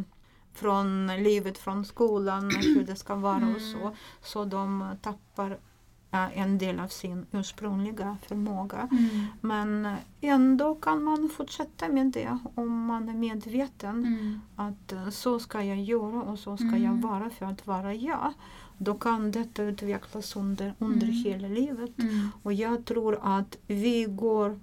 [0.54, 3.82] från livet, från skolan, hur det ska vara och så.
[3.82, 3.94] Mm.
[4.22, 5.58] Så de tappar
[6.18, 8.90] en del av sin ursprungliga förmåga.
[8.92, 9.26] Mm.
[9.42, 14.42] Men ändå kan man fortsätta med det om man är medveten mm.
[14.56, 16.84] att eh, så ska jag göra och så ska mm.
[16.84, 18.34] jag vara för att vara jag.
[18.78, 21.24] Då kan detta utvecklas under, under mm.
[21.24, 22.00] hela livet.
[22.00, 22.30] Mm.
[22.44, 24.60] Och jag tror att vi går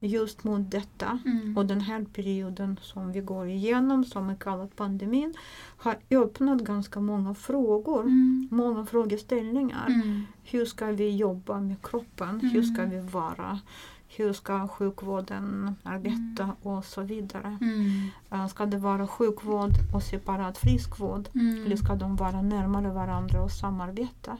[0.00, 1.18] just mot detta.
[1.24, 1.56] Mm.
[1.56, 5.34] Och den här perioden som vi går igenom, som är kallad pandemin,
[5.76, 8.48] har öppnat ganska många frågor, mm.
[8.50, 9.86] många frågeställningar.
[9.86, 10.22] Mm.
[10.44, 12.40] Hur ska vi jobba med kroppen?
[12.40, 12.90] Hur ska mm.
[12.90, 13.60] vi vara?
[14.16, 16.54] hur ska sjukvården arbeta Mm.
[16.62, 17.58] och så vidare.
[17.60, 18.10] Mm.
[18.30, 21.66] Eh, Ska det vara sjukvård och separat friskvård Mm.
[21.66, 24.36] eller ska de vara närmare varandra och samarbeta?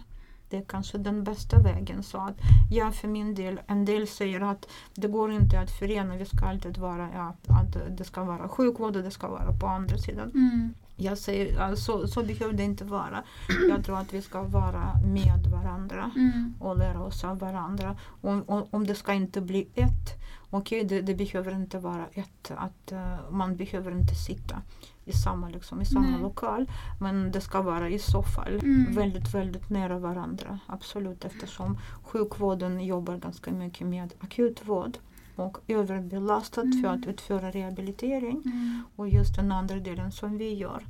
[0.51, 2.03] Det är kanske den bästa vägen.
[2.03, 2.37] Så att
[2.71, 6.47] jag för min del, en del säger att det går inte att förena, vi ska
[6.47, 10.31] alltid vara, ja, att det ska vara sjukvård och det ska vara på andra sidan.
[10.35, 10.75] Mm.
[11.01, 13.25] Jag säger, ja, så, behöver det inte vara.
[13.69, 16.55] Jag tror att vi ska vara med varandra Mm.
[16.61, 17.97] och lära oss av varandra.
[18.21, 20.21] Om, om, om det ska inte bli ett,
[20.51, 24.63] okej det, det behöver inte vara ett, att eh, man behöver inte sitta
[25.09, 26.21] i samma, liksom, i samma Nej.
[26.21, 26.71] lokal.
[27.01, 28.95] Men det ska vara i så fall Mm.
[28.95, 30.59] väldigt, väldigt nära varandra.
[30.67, 34.99] Absolut eftersom sjukvården jobbar ganska mycket med akutvård
[35.37, 37.01] och överbelastat för Mm.
[37.01, 38.43] att utföra rehabilitering.
[38.45, 38.83] Mm.
[38.97, 40.83] Och just den andra delen som vi gör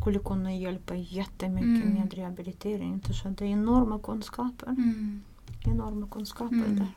[0.00, 1.94] skulle kunna hjälpa jättemycket Mm.
[1.94, 3.02] med rehabilitering.
[3.22, 4.66] Så det är enorma kunskaper.
[4.68, 5.22] Mm.
[5.66, 6.76] Enorma kunskaper Mm.
[6.76, 6.88] där.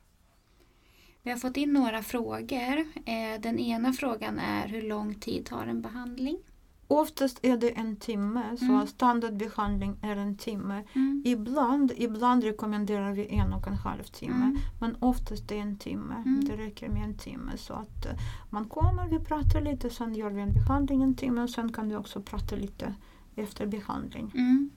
[1.24, 2.78] Vi har fått in några frågor.
[3.06, 6.38] Eh, Den ena frågan är hur lång tid tar en behandling?
[6.92, 8.58] Oftast är det en timme, Mm.
[8.58, 10.84] så standardbehandling är en timme.
[10.94, 11.24] Mm.
[11.26, 14.58] Ibland, ibland rekommenderar vi en och en halv timme, Mm.
[14.80, 16.16] men oftast det är en timme.
[16.26, 16.46] Mm.
[16.46, 17.52] Det räcker med en timme.
[17.58, 18.12] Så att eh,
[18.50, 21.90] man kommer, vi pratar lite, sen gör vi en behandling en timme och sen kan
[21.90, 22.94] vi också prata lite
[23.36, 24.32] efter behandling.
[24.36, 24.70] Mm.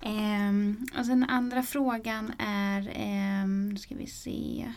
[0.00, 4.72] Ehm, och sen andra frågan är, ehm, nu ska vi se,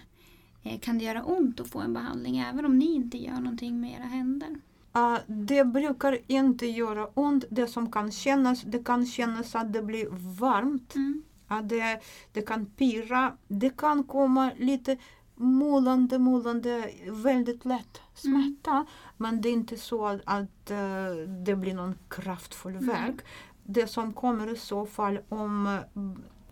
[0.63, 3.79] eh, kan det göra ont att få en behandling även om ni inte gör någonting
[3.81, 4.49] med era händer?
[4.97, 7.45] Uh, det brukar inte göra ont.
[7.49, 10.07] Det som kan kännas, det kan kännas att det blir
[10.39, 10.95] varmt.
[10.95, 11.23] Mm.
[11.47, 13.37] Att det, det kan pirra.
[13.47, 14.97] Det kan komma lite
[15.35, 18.85] målande, målande, väldigt lätt smärta.
[19.17, 21.15] Men det är inte så att, att eh,
[21.45, 22.83] det blir någon kraftfull Nej.
[22.83, 23.15] verk.
[23.63, 25.79] Det som kommer i så fall om,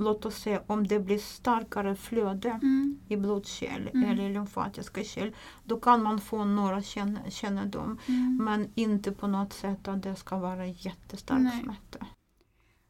[0.02, 3.00] låt oss säga, om det blir starkare flöde Mm.
[3.08, 4.10] i blodkärl Mm.
[4.10, 5.32] eller lymfatiska kärl,
[5.64, 7.98] då kan man få några känn- kännedom.
[8.08, 8.38] Mm.
[8.44, 11.62] Men inte på något sätt att det ska vara jättestark Nej.
[11.64, 12.06] smärta.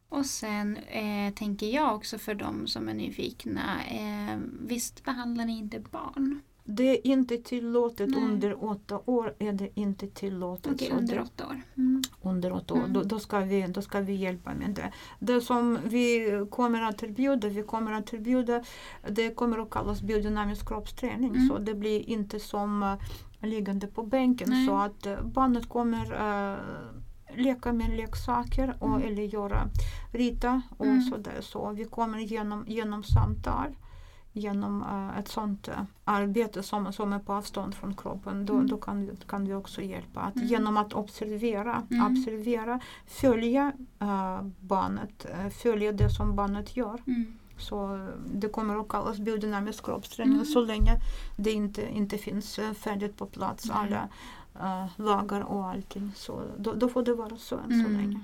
[0.08, 5.58] Och sen eh, tänker jag också för de som är nyfikna, eh, visst behandlar ni
[5.58, 6.40] inte barn?
[6.74, 8.24] Det är inte tillåtet Nej.
[8.24, 9.34] under åtta år.
[9.38, 10.72] är det inte tillåtet.
[10.74, 11.60] Okej, Så under åtta år.
[11.76, 12.02] Mm.
[12.22, 12.78] under åtta år.
[12.78, 12.92] Mm.
[12.92, 14.92] Då, då, ska vi, då ska vi hjälpa med det.
[15.18, 18.62] Det som vi kommer att erbjuda, vi kommer att erbjuda,
[19.08, 21.30] det kommer att kallas biodynamisk kroppsträning.
[21.34, 21.48] Mm.
[21.48, 22.94] Så det blir inte som uh,
[23.40, 24.66] liggande på bänken Nej.
[24.66, 26.56] så att uh, barnet kommer uh,
[27.36, 29.02] leka med leksaker och, Mm.
[29.08, 29.68] eller göra,
[30.12, 31.02] rita och Mm.
[31.02, 31.38] sådär.
[31.40, 33.74] Så vi kommer genom, genom samtal
[34.32, 35.74] genom uh, ett sånt uh,
[36.04, 38.66] arbete som, som är på avstånd från kroppen, då, Mm.
[38.66, 40.20] då kan, kan vi också hjälpa.
[40.20, 40.48] Att Mm.
[40.48, 42.06] Genom att observera, Mm.
[42.12, 43.72] observera följa
[44.02, 45.26] uh, barnet,
[45.62, 47.02] följa det som barnet gör.
[47.06, 47.32] Mm.
[47.58, 50.44] Så det kommer att kallas biodynamisk kroppsträning Mm.
[50.44, 50.92] så länge
[51.36, 54.08] det inte, inte finns färdigt på plats, alla
[54.62, 56.12] uh, lagar och allting.
[56.16, 57.92] Så då, då får det vara så än så Mm.
[57.96, 58.20] länge.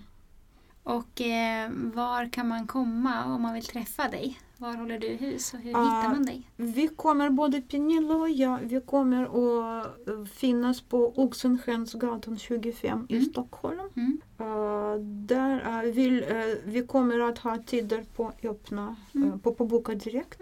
[0.82, 4.38] Och eh, var kan man komma om man vill träffa dig?
[4.60, 6.50] Var håller du hus och hur hittar man dig?
[6.56, 13.16] Vi kommer, både Pernilla och jag, vi kommer att uh, finnas på Oxenstiernsgatan 25 i
[13.16, 13.24] Mm.
[13.30, 13.80] Stockholm.
[13.96, 14.20] Mm.
[14.40, 14.96] Uh,
[15.26, 19.40] där uh, vill, uh, vi kommer att ha tider på öppna, Mm.
[19.40, 20.40] på, på Boka Direkt.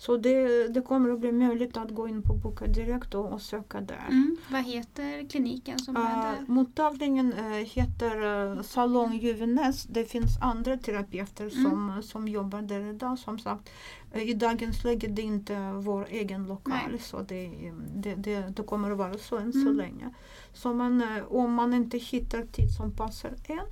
[0.00, 3.40] Så det, det kommer att bli möjligt att gå in på Boka Direkt och, och
[3.42, 4.06] söka där.
[4.08, 4.36] Mm.
[4.52, 6.52] Vad heter kliniken som är Uh, där?
[6.52, 9.84] mottagningen uh, heter uh, Salong Juvenes.
[9.84, 11.64] Det finns andra terapeuter Mm.
[11.70, 13.18] som, som jobbar där idag.
[13.18, 13.70] Som sagt,
[14.14, 16.78] i dagens läge det är inte vår egen lokal.
[16.90, 16.98] Nej.
[17.00, 17.50] Så det,
[17.96, 19.76] det, det, det kommer att vara så än så Mm.
[19.76, 20.14] länge.
[20.52, 23.66] Så man, om man inte hittar tid som passar en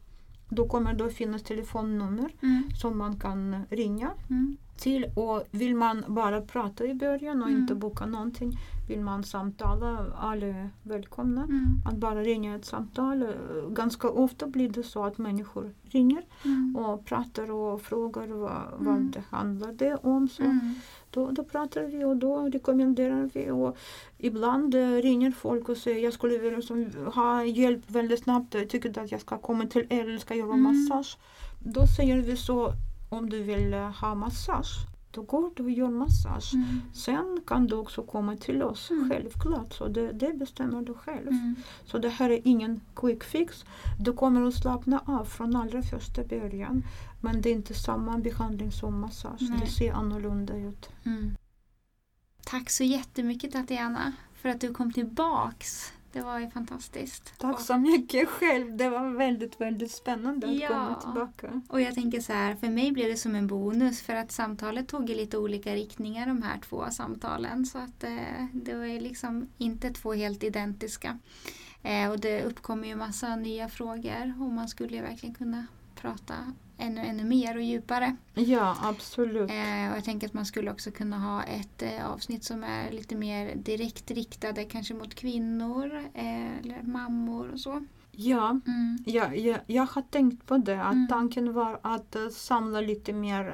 [0.49, 2.63] då kommer det att finnas telefonnummer Mm.
[2.81, 4.57] som man kan ringa Mm.
[4.77, 5.07] till.
[5.17, 7.61] Och vill man bara prata i början och Mm.
[7.61, 8.53] inte boka någonting,
[8.89, 11.45] vill man samtala, alla är välkomna.
[11.45, 11.65] Mm.
[11.87, 13.27] Att bara ringa ett samtal.
[13.71, 16.77] Ganska ofta blir det så att människor ringer Mm.
[16.77, 18.85] och pratar och frågar vad, Mm.
[18.85, 20.29] vad det handlar det om.
[20.29, 20.75] Så Mm.
[21.11, 23.51] Då, då pratar vi och då rekommenderar vi.
[23.51, 23.77] Och
[24.19, 28.55] ibland eh, ringer folk och säger jag skulle vilja som, ha hjälp väldigt snabbt.
[28.55, 30.63] Jag tycker att jag ska komma till er eller ska göra Mm.
[30.63, 31.19] massage.
[31.65, 32.73] Då säger vi så
[33.11, 36.55] om du vill ha massage, då går du och gör massage.
[36.55, 36.67] Mm.
[36.95, 39.11] Sen kan du också komma till oss, Mm.
[39.11, 39.73] självklart.
[39.73, 41.29] Så det, det bestämmer du själv.
[41.29, 41.55] Mm.
[41.85, 43.65] Så det här är ingen quick fix.
[44.01, 46.83] Du kommer att slappna av från allra första början.
[47.33, 49.47] Men det är inte samma behandling som massage.
[49.51, 49.61] Nej.
[49.61, 50.89] Det ser annorlunda ut.
[51.07, 51.37] Mm.
[52.45, 57.35] Tack så jättemycket Tatiana för att du kom tillbaks det var ju fantastiskt.
[57.39, 58.77] Tack så mycket själv.
[58.77, 60.69] Det var väldigt, väldigt spännande att Ja.
[60.69, 61.61] komma tillbaka.
[61.69, 64.89] Och jag tänker så här, för mig blev det som en bonus för att samtalet
[64.89, 67.67] tog i lite olika riktningar de här två samtalen.
[67.67, 71.19] Så att eh, det var ju liksom inte två helt identiska.
[71.83, 75.67] Eh, och det uppkommer ju massa nya frågor och man skulle ju verkligen kunna
[76.07, 76.35] prata
[76.79, 78.17] ännu, ännu mer och djupare.
[78.35, 79.51] Ja, absolut.
[79.51, 82.91] Eh, och jag tänker att man skulle också kunna ha ett eh, avsnitt som är
[82.93, 87.85] lite mer direkt riktade kanske mot kvinnor eh, eller mammor och så.
[88.19, 88.99] Ja, Mm.
[89.07, 91.09] Ja, jag, jag har tänkt på det, att Mm.
[91.09, 93.45] tanken var att eh, samla lite mer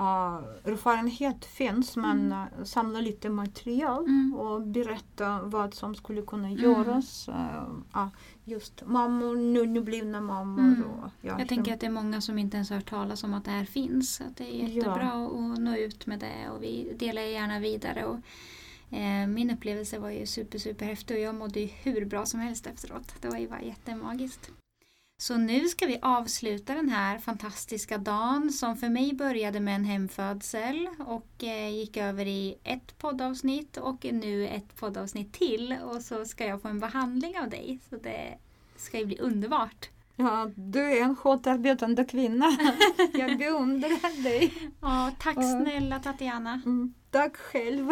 [0.00, 2.48] uh, erfarenhet finns, men Mm.
[2.64, 4.34] samla lite material Mm.
[4.34, 6.60] och berätta vad som skulle kunna Mm.
[6.62, 7.28] göras.
[7.28, 8.08] Uh, uh,
[8.44, 10.62] just mammor, nu, nu blivna mammor.
[10.62, 10.82] Mm.
[10.84, 13.34] Och, ja, Jag tänker att det är många som inte ens har hört talas om
[13.34, 14.20] att det här finns.
[14.20, 18.04] Att det är jättebra att nå ut med det och vi delar gärna vidare.
[18.04, 18.18] Och,
[18.96, 22.40] eh, min upplevelse var ju super, super häftig och jag mådde ju hur bra som
[22.40, 23.14] helst efteråt.
[23.20, 24.50] Det var ju bara jättemagiskt.
[25.24, 29.84] Så nu ska vi avsluta den här fantastiska dagen som för mig började med en
[29.84, 36.24] hemfödsel och eh, gick över i ett poddavsnitt och nu ett poddavsnitt till och så
[36.24, 37.78] ska jag få en behandling av dig.
[37.90, 38.38] Så det
[38.76, 39.88] ska ju bli underbart.
[40.16, 42.46] Ja, du är en hårt arbetande kvinna.
[43.12, 44.52] jag beundrar dig.
[44.80, 46.62] Ja, tack snälla Tatiana.
[46.64, 47.88] Mm, tack själv.